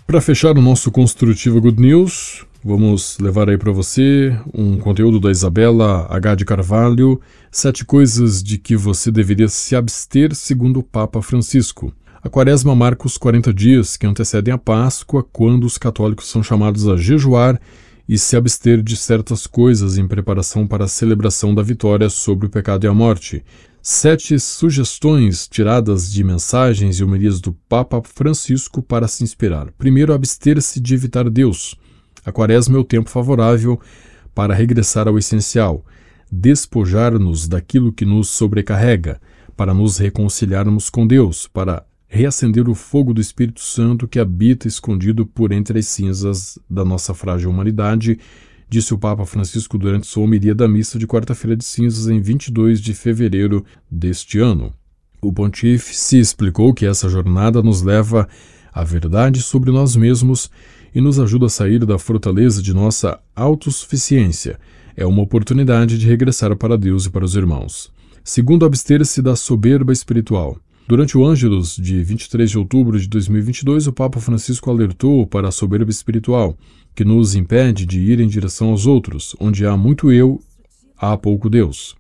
Para 0.06 0.22
fechar 0.22 0.56
o 0.58 0.62
nosso 0.62 0.92
Construtiva 0.92 1.60
Good 1.60 1.82
News, 1.82 2.46
vamos 2.64 3.18
levar 3.20 3.50
aí 3.50 3.58
para 3.58 3.72
você 3.72 4.38
um 4.54 4.78
conteúdo 4.78 5.20
da 5.20 5.32
Isabela 5.32 6.06
H. 6.12 6.36
de 6.36 6.46
Carvalho, 6.46 7.20
Sete 7.52 7.84
Coisas 7.84 8.44
de 8.44 8.60
que 8.60 8.76
você 8.76 9.10
deveria 9.10 9.48
se 9.48 9.76
abster 9.76 10.36
segundo 10.36 10.82
o 10.82 10.84
Papa 10.84 11.24
Francisco. 11.24 11.92
A 12.22 12.30
quaresma 12.30 12.76
marca 12.76 13.08
os 13.08 13.18
40 13.18 13.52
dias 13.52 13.98
que 13.98 14.06
antecedem 14.06 14.54
a 14.54 14.58
Páscoa, 14.60 15.26
quando 15.34 15.64
os 15.64 15.80
católicos 15.80 16.30
são 16.30 16.44
chamados 16.44 16.88
a 16.88 16.96
jejuar 16.96 17.60
e 18.08 18.18
se 18.18 18.36
abster 18.36 18.82
de 18.82 18.96
certas 18.96 19.48
coisas 19.48 19.98
em 19.98 20.08
preparação 20.08 20.68
para 20.68 20.86
a 20.86 20.88
celebração 20.88 21.54
da 21.54 21.62
vitória 21.62 22.10
sobre 22.10 22.48
o 22.48 22.50
pecado 22.50 22.86
e 22.86 22.88
a 22.88 22.94
morte. 22.94 23.44
Sete 23.82 24.40
sugestões 24.40 25.48
tiradas 25.48 26.12
de 26.12 26.24
mensagens 26.24 27.00
e 27.00 27.04
homilias 27.04 27.42
do 27.42 27.54
Papa 27.68 28.02
Francisco 28.04 28.82
para 28.82 29.08
se 29.08 29.24
inspirar. 29.24 29.72
Primeiro, 29.78 30.14
abster-se 30.14 30.80
de 30.80 30.94
evitar 30.94 31.30
Deus. 31.30 31.76
A 32.24 32.32
quaresma 32.32 32.78
é 32.78 32.80
o 32.80 32.84
tempo 32.84 33.10
favorável 33.10 33.80
para 34.36 34.54
regressar 34.54 35.08
ao 35.08 35.18
essencial, 35.18 35.84
despojar-nos 36.32 37.48
daquilo 37.48 37.92
que 37.92 38.06
nos 38.06 38.30
sobrecarrega, 38.30 39.20
para 39.58 39.74
nos 39.74 39.98
reconciliarmos 39.98 40.90
com 40.90 41.06
Deus, 41.06 41.48
para 41.48 41.84
reacender 42.14 42.68
o 42.68 42.76
fogo 42.76 43.14
do 43.14 43.22
Espírito 43.22 43.62
Santo 43.62 44.06
que 44.06 44.20
habita 44.20 44.68
escondido 44.68 45.26
por 45.26 45.54
entre 45.54 45.80
as 45.80 45.88
cinzas 45.88 46.60
da 46.70 46.84
nossa 46.84 47.14
frágil 47.14 47.50
humanidade, 47.50 48.20
disse 48.68 48.94
o 48.94 48.98
Papa 48.98 49.26
Francisco 49.26 49.78
durante 49.78 50.08
sua 50.08 50.26
homilia 50.26 50.54
da 50.54 50.68
missa 50.68 51.00
de 51.00 51.08
quarta-feira 51.08 51.56
de 51.56 51.64
cinzas 51.64 52.10
em 52.10 52.20
22 52.20 52.82
de 52.82 52.94
fevereiro 52.94 53.64
deste 53.90 54.40
ano. 54.40 54.74
O 55.22 55.32
pontífice 55.32 56.20
explicou 56.20 56.74
que 56.74 56.86
essa 56.86 57.08
jornada 57.08 57.64
nos 57.64 57.82
leva 57.82 58.28
à 58.74 58.84
verdade 58.84 59.42
sobre 59.42 59.72
nós 59.72 59.96
mesmos 59.96 60.52
e 60.94 61.00
nos 61.00 61.18
ajuda 61.18 61.46
a 61.46 61.50
sair 61.50 61.86
da 61.86 61.98
fortaleza 61.98 62.62
de 62.62 62.74
nossa 62.74 63.22
autossuficiência. 63.34 64.60
É 64.98 65.06
uma 65.06 65.22
oportunidade 65.22 65.98
de 65.98 66.06
regressar 66.08 66.58
para 66.58 66.78
Deus 66.78 67.06
e 67.06 67.10
para 67.10 67.24
os 67.24 67.38
irmãos. 67.38 67.90
Segundo, 68.22 68.66
abster-se 68.66 69.22
da 69.22 69.38
soberba 69.38 69.94
espiritual. 69.94 70.58
Durante 70.88 71.18
o 71.18 71.26
Ângelus 71.26 71.76
de 71.78 72.04
23 72.04 72.50
de 72.50 72.58
outubro 72.58 73.00
de 73.00 73.08
2022, 73.08 73.88
o 73.88 73.94
Papa 73.94 74.20
Francisco 74.20 74.70
alertou 74.70 75.26
para 75.26 75.48
a 75.48 75.52
soberba 75.52 75.90
espiritual, 75.90 76.58
que 76.94 77.06
nos 77.06 77.36
impede 77.36 77.86
de 77.86 78.00
ir 78.00 78.20
em 78.20 78.28
direção 78.28 78.70
aos 78.70 78.86
outros, 78.86 79.36
onde 79.40 79.66
há 79.66 79.78
muito 79.78 80.12
eu, 80.12 80.42
há 80.98 81.16
pouco 81.16 81.50
Deus. 81.50 81.96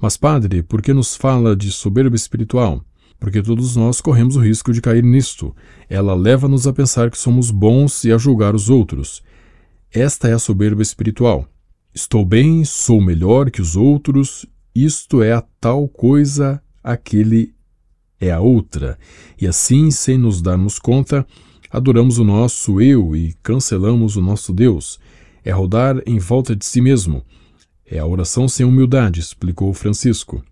Mas, 0.00 0.16
Padre, 0.16 0.62
por 0.62 0.80
que 0.80 0.94
nos 0.94 1.14
fala 1.14 1.54
de 1.54 1.70
soberba 1.70 2.16
espiritual? 2.16 2.82
Porque 3.18 3.42
todos 3.42 3.76
nós 3.76 4.00
corremos 4.00 4.36
o 4.36 4.40
risco 4.40 4.72
de 4.72 4.80
cair 4.80 5.04
nisto. 5.04 5.54
Ela 5.90 6.14
leva-nos 6.14 6.66
a 6.66 6.72
pensar 6.72 7.10
que 7.10 7.18
somos 7.18 7.50
bons 7.50 8.02
e 8.04 8.12
a 8.12 8.16
julgar 8.16 8.54
os 8.54 8.70
outros. 8.70 9.22
Esta 9.92 10.28
é 10.28 10.32
a 10.32 10.38
soberba 10.38 10.80
espiritual. 10.80 11.46
Estou 11.94 12.24
bem, 12.24 12.64
sou 12.64 12.98
melhor 13.02 13.50
que 13.50 13.60
os 13.60 13.76
outros, 13.76 14.46
isto 14.74 15.22
é 15.22 15.32
a 15.32 15.42
tal 15.60 15.86
coisa, 15.86 16.62
aquele 16.82 17.52
é 18.20 18.30
a 18.30 18.40
outra, 18.40 18.98
e 19.40 19.46
assim, 19.46 19.90
sem 19.90 20.18
nos 20.18 20.42
darmos 20.42 20.78
conta, 20.78 21.26
Adoramos 21.70 22.18
o 22.18 22.24
nosso 22.24 22.80
eu 22.80 23.14
e 23.14 23.32
cancelamos 23.44 24.16
o 24.16 24.20
nosso 24.20 24.52
Deus. 24.52 24.98
É 25.44 25.52
rodar 25.52 26.02
em 26.04 26.18
volta 26.18 26.56
de 26.56 26.66
si 26.66 26.80
mesmo. 26.80 27.24
É 27.86 28.00
a 28.00 28.06
oração 28.06 28.48
sem 28.48 28.66
humildade, 28.66 29.20
explicou 29.20 29.72
Francisco. 29.72 30.42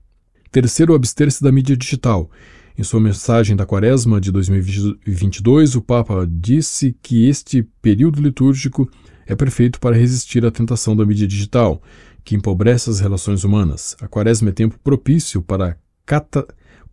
Terceiro, 0.53 0.95
abster-se 0.95 1.43
da 1.43 1.51
mídia 1.51 1.77
digital. 1.77 2.31
Em 2.79 2.85
sua 2.85 3.01
mensagem 3.01 3.57
da 3.57 3.67
Quaresma 3.67 4.21
de 4.21 4.31
2022, 4.31 5.75
o 5.75 5.83
Papa 5.83 6.25
disse 6.31 6.97
que 7.03 7.29
este 7.29 7.65
período 7.83 8.23
litúrgico 8.23 8.89
é 9.27 9.35
perfeito 9.35 9.81
para 9.81 9.97
resistir 9.97 10.47
à 10.47 10.53
tentação 10.53 10.95
da 10.95 11.05
mídia 11.05 11.27
digital, 11.27 11.83
que 12.23 12.37
empobrece 12.37 12.91
as 12.91 13.01
relações 13.01 13.43
humanas. 13.43 13.97
A 14.01 14.07
Quaresma 14.07 14.51
é 14.51 14.53
tempo 14.53 14.79
propício 14.79 15.43
para 15.43 15.77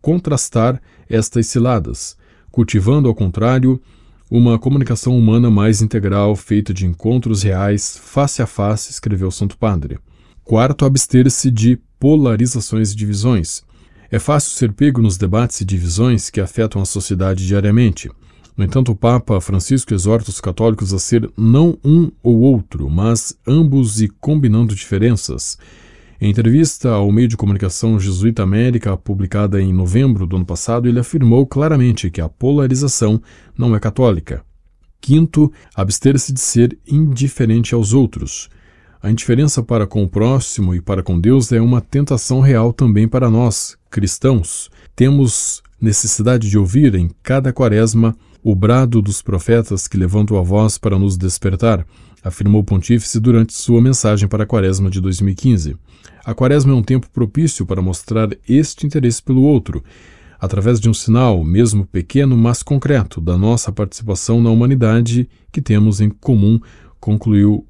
contrastar 0.00 0.80
estas 1.08 1.46
ciladas, 1.46 2.16
cultivando, 2.50 3.08
ao 3.08 3.14
contrário, 3.14 3.80
uma 4.30 4.58
comunicação 4.58 5.16
humana 5.16 5.50
mais 5.50 5.80
integral, 5.80 6.34
feita 6.34 6.74
de 6.74 6.84
encontros 6.84 7.42
reais, 7.42 7.96
face 8.02 8.42
a 8.42 8.46
face, 8.46 8.90
escreveu 8.90 9.30
Santo 9.30 9.56
Padre. 9.56 9.98
Quarto, 10.42 10.84
abster-se 10.84 11.50
de 11.50 11.78
polarizações 11.98 12.92
e 12.92 12.96
divisões. 12.96 13.62
É 14.10 14.18
fácil 14.18 14.50
ser 14.50 14.72
pego 14.72 15.02
nos 15.02 15.16
debates 15.16 15.60
e 15.60 15.64
divisões 15.64 16.30
que 16.30 16.40
afetam 16.40 16.80
a 16.80 16.84
sociedade 16.84 17.46
diariamente. 17.46 18.10
No 18.56 18.64
entanto, 18.64 18.92
o 18.92 18.96
Papa 18.96 19.40
Francisco 19.40 19.92
exorta 19.92 20.30
os 20.30 20.40
católicos 20.40 20.94
a 20.94 20.98
ser 20.98 21.30
não 21.36 21.78
um 21.84 22.10
ou 22.22 22.40
outro, 22.40 22.88
mas 22.88 23.36
ambos 23.46 24.00
e 24.00 24.08
combinando 24.08 24.74
diferenças. 24.74 25.58
Em 26.18 26.30
entrevista 26.30 26.90
ao 26.90 27.12
meio 27.12 27.28
de 27.28 27.36
comunicação 27.36 28.00
Jesuíta 28.00 28.42
América, 28.42 28.96
publicada 28.96 29.60
em 29.60 29.72
novembro 29.72 30.26
do 30.26 30.36
ano 30.36 30.46
passado, 30.46 30.88
ele 30.88 30.98
afirmou 30.98 31.46
claramente 31.46 32.10
que 32.10 32.22
a 32.22 32.28
polarização 32.28 33.20
não 33.56 33.76
é 33.76 33.80
católica. 33.80 34.42
Quinto, 34.98 35.52
abster-se 35.74 36.32
de 36.32 36.40
ser 36.40 36.78
indiferente 36.86 37.74
aos 37.74 37.92
outros. 37.92 38.48
A 39.02 39.10
indiferença 39.10 39.62
para 39.62 39.86
com 39.86 40.02
o 40.02 40.08
próximo 40.08 40.74
e 40.74 40.80
para 40.80 41.02
com 41.02 41.20
Deus 41.20 41.52
é 41.52 41.60
uma 41.60 41.82
tentação 41.82 42.40
real 42.40 42.72
também 42.72 43.06
para 43.06 43.30
nós, 43.30 43.76
cristãos. 43.90 44.70
Temos 44.96 45.62
necessidade 45.78 46.48
de 46.48 46.56
ouvir 46.56 46.94
em 46.94 47.10
cada 47.22 47.52
quaresma 47.52 48.16
o 48.42 48.54
brado 48.54 49.02
dos 49.02 49.20
profetas 49.20 49.86
que 49.86 49.98
levantam 49.98 50.38
a 50.38 50.42
voz 50.42 50.78
para 50.78 50.98
nos 50.98 51.18
despertar, 51.18 51.86
afirmou 52.26 52.60
o 52.60 52.64
pontífice 52.64 53.20
durante 53.20 53.54
sua 53.54 53.80
mensagem 53.80 54.28
para 54.28 54.42
a 54.42 54.46
quaresma 54.46 54.90
de 54.90 55.00
2015. 55.00 55.76
A 56.24 56.34
quaresma 56.34 56.72
é 56.72 56.74
um 56.74 56.82
tempo 56.82 57.08
propício 57.10 57.64
para 57.64 57.80
mostrar 57.80 58.28
este 58.48 58.84
interesse 58.84 59.22
pelo 59.22 59.42
outro, 59.42 59.82
através 60.40 60.80
de 60.80 60.90
um 60.90 60.94
sinal, 60.94 61.44
mesmo 61.44 61.86
pequeno, 61.86 62.36
mas 62.36 62.62
concreto, 62.62 63.20
da 63.20 63.38
nossa 63.38 63.70
participação 63.70 64.42
na 64.42 64.50
humanidade 64.50 65.28
que 65.52 65.62
temos 65.62 66.00
em 66.00 66.10
comum, 66.10 66.58
concluiu 66.98 67.64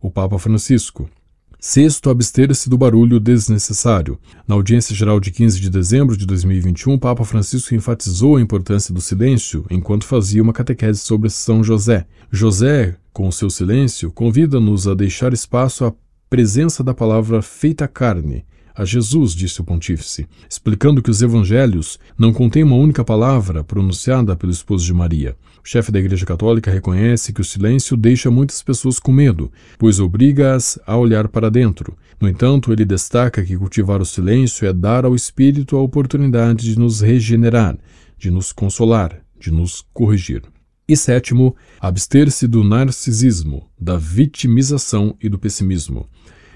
o 0.00 0.08
Papa 0.08 0.38
Francisco. 0.38 1.10
Sexto, 1.58 2.10
abster-se 2.10 2.68
do 2.70 2.78
barulho 2.78 3.18
desnecessário. 3.18 4.20
Na 4.46 4.54
audiência 4.54 4.94
geral 4.94 5.18
de 5.18 5.32
15 5.32 5.60
de 5.60 5.68
dezembro 5.68 6.16
de 6.16 6.24
2021, 6.24 6.94
o 6.94 6.98
Papa 6.98 7.24
Francisco 7.24 7.74
enfatizou 7.74 8.36
a 8.36 8.40
importância 8.40 8.94
do 8.94 9.00
silêncio 9.00 9.66
enquanto 9.68 10.06
fazia 10.06 10.42
uma 10.42 10.52
catequese 10.52 11.00
sobre 11.00 11.28
São 11.28 11.64
José. 11.64 12.06
José, 12.30 12.96
com 13.16 13.32
seu 13.32 13.48
silêncio, 13.48 14.12
convida-nos 14.12 14.86
a 14.86 14.92
deixar 14.92 15.32
espaço 15.32 15.86
à 15.86 15.92
presença 16.28 16.84
da 16.84 16.92
palavra 16.92 17.40
feita 17.40 17.88
carne, 17.88 18.44
a 18.74 18.84
Jesus, 18.84 19.32
disse 19.32 19.58
o 19.58 19.64
pontífice, 19.64 20.26
explicando 20.50 21.02
que 21.02 21.10
os 21.10 21.22
evangelhos 21.22 21.98
não 22.18 22.30
contêm 22.30 22.62
uma 22.62 22.76
única 22.76 23.02
palavra 23.02 23.64
pronunciada 23.64 24.36
pelo 24.36 24.52
esposo 24.52 24.84
de 24.84 24.92
Maria. 24.92 25.34
O 25.64 25.66
chefe 25.66 25.90
da 25.90 25.98
Igreja 25.98 26.26
Católica 26.26 26.70
reconhece 26.70 27.32
que 27.32 27.40
o 27.40 27.44
silêncio 27.44 27.96
deixa 27.96 28.30
muitas 28.30 28.62
pessoas 28.62 28.98
com 28.98 29.12
medo, 29.12 29.50
pois 29.78 29.98
obriga-as 29.98 30.78
a 30.86 30.94
olhar 30.98 31.26
para 31.26 31.50
dentro. 31.50 31.96
No 32.20 32.28
entanto, 32.28 32.70
ele 32.70 32.84
destaca 32.84 33.42
que 33.42 33.56
cultivar 33.56 34.02
o 34.02 34.04
silêncio 34.04 34.68
é 34.68 34.74
dar 34.74 35.06
ao 35.06 35.14
Espírito 35.14 35.74
a 35.74 35.80
oportunidade 35.80 36.64
de 36.64 36.78
nos 36.78 37.00
regenerar, 37.00 37.78
de 38.18 38.30
nos 38.30 38.52
consolar, 38.52 39.22
de 39.40 39.50
nos 39.50 39.82
corrigir. 39.94 40.42
E 40.88 40.96
sétimo, 40.96 41.56
abster-se 41.80 42.46
do 42.46 42.62
narcisismo, 42.62 43.68
da 43.76 43.96
vitimização 43.96 45.16
e 45.20 45.28
do 45.28 45.36
pessimismo. 45.36 46.08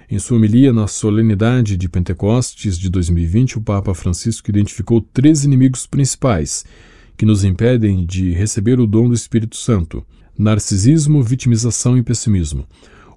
Em 0.08 0.20
sua 0.20 0.36
homilia 0.36 0.72
na 0.72 0.86
solenidade 0.86 1.76
de 1.76 1.88
Pentecostes 1.88 2.78
de 2.78 2.88
2020, 2.88 3.58
o 3.58 3.60
Papa 3.60 3.92
Francisco 3.92 4.48
identificou 4.48 5.00
três 5.00 5.42
inimigos 5.42 5.84
principais 5.84 6.64
que 7.16 7.26
nos 7.26 7.42
impedem 7.42 8.06
de 8.06 8.30
receber 8.30 8.78
o 8.78 8.86
dom 8.86 9.08
do 9.08 9.14
Espírito 9.14 9.56
Santo: 9.56 10.06
narcisismo, 10.38 11.20
vitimização 11.24 11.98
e 11.98 12.02
pessimismo. 12.02 12.64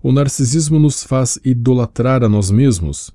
O 0.01 0.11
narcisismo 0.11 0.79
nos 0.79 1.03
faz 1.03 1.37
idolatrar 1.45 2.23
a 2.23 2.29
nós 2.29 2.49
mesmos, 2.49 3.11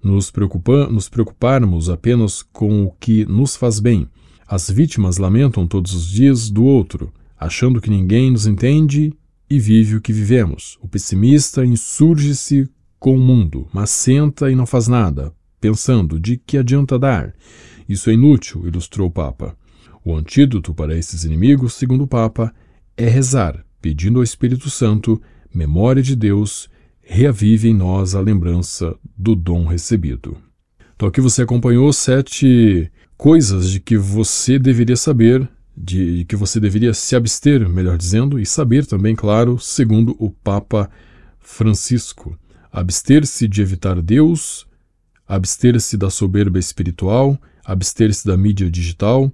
nos, 0.00 0.30
preocupa 0.30 0.86
nos 0.86 1.08
preocuparmos 1.08 1.90
apenas 1.90 2.40
com 2.52 2.84
o 2.84 2.92
que 3.00 3.26
nos 3.26 3.56
faz 3.56 3.80
bem. 3.80 4.08
As 4.46 4.70
vítimas 4.70 5.16
lamentam 5.16 5.66
todos 5.66 5.92
os 5.92 6.06
dias 6.06 6.48
do 6.48 6.64
outro, 6.64 7.12
achando 7.42 7.80
que 7.80 7.90
ninguém 7.90 8.30
nos 8.30 8.46
entende 8.46 9.12
e 9.50 9.58
vive 9.58 9.96
o 9.96 10.00
que 10.00 10.12
vivemos. 10.12 10.78
O 10.80 10.88
pessimista 10.88 11.64
insurge-se 11.64 12.68
com 12.98 13.16
o 13.16 13.20
mundo, 13.20 13.66
mas 13.72 13.90
senta 13.90 14.50
e 14.50 14.54
não 14.54 14.64
faz 14.64 14.88
nada, 14.88 15.32
pensando 15.60 16.18
de 16.18 16.36
que 16.36 16.56
adianta 16.56 16.98
dar. 16.98 17.34
Isso 17.88 18.08
é 18.08 18.14
inútil, 18.14 18.66
ilustrou 18.66 19.08
o 19.08 19.10
Papa. 19.10 19.56
O 20.04 20.14
antídoto 20.14 20.72
para 20.72 20.96
esses 20.96 21.24
inimigos, 21.24 21.74
segundo 21.74 22.04
o 22.04 22.08
Papa, 22.08 22.54
é 22.96 23.08
rezar, 23.08 23.64
pedindo 23.80 24.18
ao 24.18 24.22
Espírito 24.22 24.70
Santo, 24.70 25.20
memória 25.52 26.02
de 26.02 26.14
Deus, 26.14 26.68
reavive 27.02 27.68
em 27.68 27.74
nós 27.74 28.14
a 28.14 28.20
lembrança 28.20 28.96
do 29.18 29.34
dom 29.34 29.66
recebido. 29.66 30.36
Então 30.94 31.08
aqui 31.08 31.20
você 31.20 31.42
acompanhou 31.42 31.92
sete 31.92 32.90
coisas 33.16 33.70
de 33.70 33.80
que 33.80 33.96
você 33.96 34.58
deveria 34.58 34.96
saber, 34.96 35.48
de 35.76 36.24
que 36.26 36.36
você 36.36 36.60
deveria 36.60 36.92
se 36.92 37.16
abster, 37.16 37.68
melhor 37.68 37.96
dizendo, 37.96 38.38
e 38.38 38.46
saber 38.46 38.86
também, 38.86 39.14
claro, 39.14 39.58
segundo 39.58 40.14
o 40.18 40.30
Papa 40.30 40.90
Francisco 41.40 42.38
abster-se 42.72 43.46
de 43.46 43.60
evitar 43.60 44.00
Deus, 44.00 44.66
abster-se 45.28 45.96
da 45.96 46.08
soberba 46.08 46.58
espiritual, 46.58 47.38
abster-se 47.64 48.26
da 48.26 48.36
mídia 48.36 48.70
digital, 48.70 49.30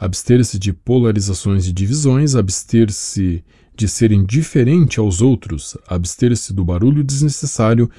abster-se 0.00 0.58
de 0.58 0.72
polarizações 0.72 1.66
e 1.66 1.72
divisões, 1.72 2.34
abster-se 2.34 3.44
de 3.76 3.86
ser 3.86 4.10
indiferente 4.10 4.98
aos 4.98 5.20
outros, 5.20 5.76
abster-se 5.86 6.52
do 6.52 6.64
barulho 6.64 7.04
desnecessário 7.04 7.90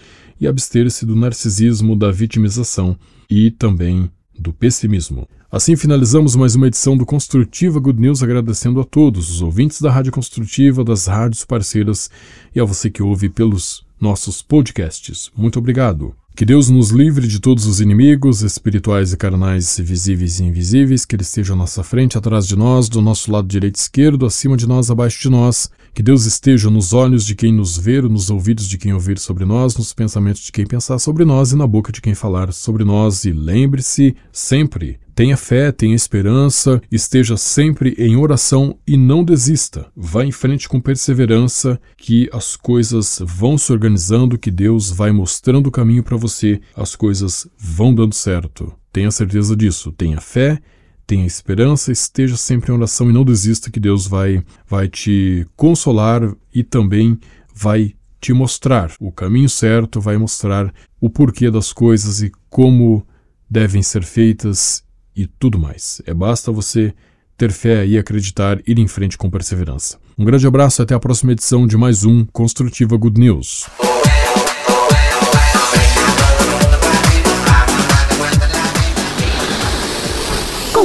e 0.41 0.47
abster-se 0.47 1.06
do 1.06 1.15
narcisismo, 1.15 1.95
da 1.95 2.12
vitimização 2.12 2.97
e 3.30 3.52
também 3.52 4.10
do 4.38 4.52
pessimismo. 4.52 5.28
Assim 5.52 5.76
finalizamos 5.76 6.36
mais 6.36 6.54
uma 6.54 6.68
edição 6.68 6.96
do 6.96 7.08
Construtiva 7.08 7.80
Good 7.80 8.00
News, 8.00 8.22
agradecendo 8.22 8.80
a 8.80 8.84
todos 8.84 9.32
os 9.32 9.42
ouvintes 9.42 9.82
da 9.82 9.90
Rádio 9.90 10.12
Construtiva, 10.12 10.84
das 10.84 11.08
rádios 11.08 11.44
parceiras 11.44 12.08
e 12.54 12.60
a 12.60 12.64
você 12.64 12.88
que 12.88 13.02
ouve 13.02 13.30
pelos 13.30 13.84
nossos 14.00 14.44
podcasts. 14.44 15.32
Muito 15.36 15.58
obrigado. 15.58 16.14
Que 16.36 16.46
Deus 16.46 16.70
nos 16.70 16.92
livre 16.92 17.28
de 17.28 17.40
todos 17.40 17.66
os 17.66 17.82
inimigos, 17.82 18.44
espirituais 18.44 19.12
e 19.12 19.18
carnais, 19.18 19.80
visíveis 19.80 20.40
e 20.40 20.44
invisíveis, 20.44 21.04
que 21.04 21.16
Ele 21.16 21.24
esteja 21.24 21.54
à 21.54 21.56
nossa 21.56 21.82
frente, 21.84 22.16
atrás 22.16 22.48
de 22.48 22.56
nós, 22.56 22.88
do 22.88 23.02
nosso 23.02 23.32
lado 23.32 23.48
direito 23.48 23.78
e 23.78 23.80
esquerdo, 23.80 24.28
acima 24.28 24.56
de 24.56 24.68
nós, 24.68 24.92
abaixo 24.92 25.20
de 25.20 25.30
nós. 25.32 25.68
Que 25.93 26.04
Deus 26.04 26.25
esteja 26.25 26.69
nos 26.69 26.93
olhos 26.93 27.25
de 27.25 27.36
quem 27.36 27.52
nos 27.52 27.78
vê, 27.78 28.02
nos 28.02 28.30
ouvidos 28.30 28.67
de 28.67 28.78
quem 28.78 28.93
ouvir 28.93 29.19
sobre 29.19 29.45
nós, 29.45 29.75
nos 29.75 29.93
pensamentos 29.93 30.41
de 30.41 30.52
quem 30.52 30.65
pensar 30.65 30.99
sobre 30.99 31.25
nós 31.25 31.52
e 31.52 31.56
na 31.56 31.67
boca 31.67 31.91
de 31.91 32.02
quem 32.02 32.15
falar 32.15 32.54
sobre 32.54 32.84
nós. 32.84 33.25
E 33.25 33.32
lembre-se 33.32 34.15
sempre, 34.32 34.99
Tenha 35.19 35.36
fé, 35.36 35.69
tenha 35.69 35.93
esperança, 35.93 36.82
esteja 36.89 37.36
sempre 37.36 37.93
em 37.97 38.15
oração 38.15 38.80
e 38.88 38.95
não 38.95 39.21
desista. 39.21 39.91
Vá 39.93 40.23
em 40.23 40.32
frente 40.32 40.69
com 40.69 40.80
perseverança, 40.80 41.78
que 41.97 42.30
as 42.32 42.56
coisas 42.56 43.21
vão 43.25 43.58
se 43.58 43.69
organizando, 43.69 44.38
que 44.38 44.49
Deus 44.49 44.89
vai 44.89 45.12
mostrando 45.12 45.67
o 45.67 45.71
caminho 45.71 46.04
para 46.04 46.15
você, 46.15 46.62
as 46.73 46.95
coisas 46.95 47.45
vão 47.58 47.93
dando 47.93 48.15
certo. 48.15 48.73
Tenha 48.93 49.12
certeza 49.12 49.58
disso. 49.58 49.91
Tenha 49.91 50.21
fé, 50.21 50.62
tenha 51.10 51.26
esperança, 51.26 51.91
esteja 51.91 52.38
sempre 52.38 52.72
em 52.72 52.76
oração 52.76 53.10
e 53.10 53.13
não 53.13 53.26
desista, 53.26 53.72
que 53.72 53.80
Deus 53.80 54.06
vai, 54.06 54.43
vai 54.67 54.88
te 54.88 55.43
consolar 55.56 56.22
e 56.54 56.63
também 56.63 57.17
vai 57.52 57.95
te 58.22 58.32
mostrar 58.32 58.91
o 59.00 59.12
caminho 59.12 59.50
certo, 59.50 60.00
vai 60.00 60.17
mostrar 60.17 60.72
o 61.02 61.10
porquê 61.10 61.50
das 61.50 61.74
coisas 61.74 62.22
e 62.22 62.32
como 62.48 63.04
devem 63.50 63.82
ser 63.82 64.04
feitas 64.04 64.84
e 65.15 65.26
tudo 65.26 65.58
mais. 65.58 66.00
É 66.06 66.13
basta 66.13 66.52
você 66.52 66.93
ter 67.36 67.52
fé 67.52 67.88
e 67.88 67.98
acreditar, 67.98 68.62
ir 68.67 68.78
em 68.78 68.88
frente 68.88 69.17
com 69.17 69.32
perseverança. 69.32 69.98
Um 70.15 70.24
grande 70.24 70.45
abraço 70.45 70.80
e 70.80 70.84
até 70.84 70.93
a 70.93 71.00
próxima 71.00 71.32
edição 71.32 71.65
de 71.65 71.76
mais 71.76 72.06
um 72.06 72.24
Construtiva 72.26 72.95
Good 72.95 73.19
News. 73.19 73.65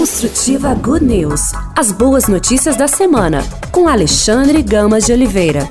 Construtiva 0.05 0.75
Good 0.75 1.03
News. 1.03 1.53
As 1.75 1.91
boas 1.91 2.29
notícias 2.29 2.77
da 2.77 2.87
semana, 2.87 3.43
com 3.73 3.89
Alexandre 3.89 4.63
Gamas 4.63 5.07
de 5.07 5.15
Oliveira. 5.15 5.67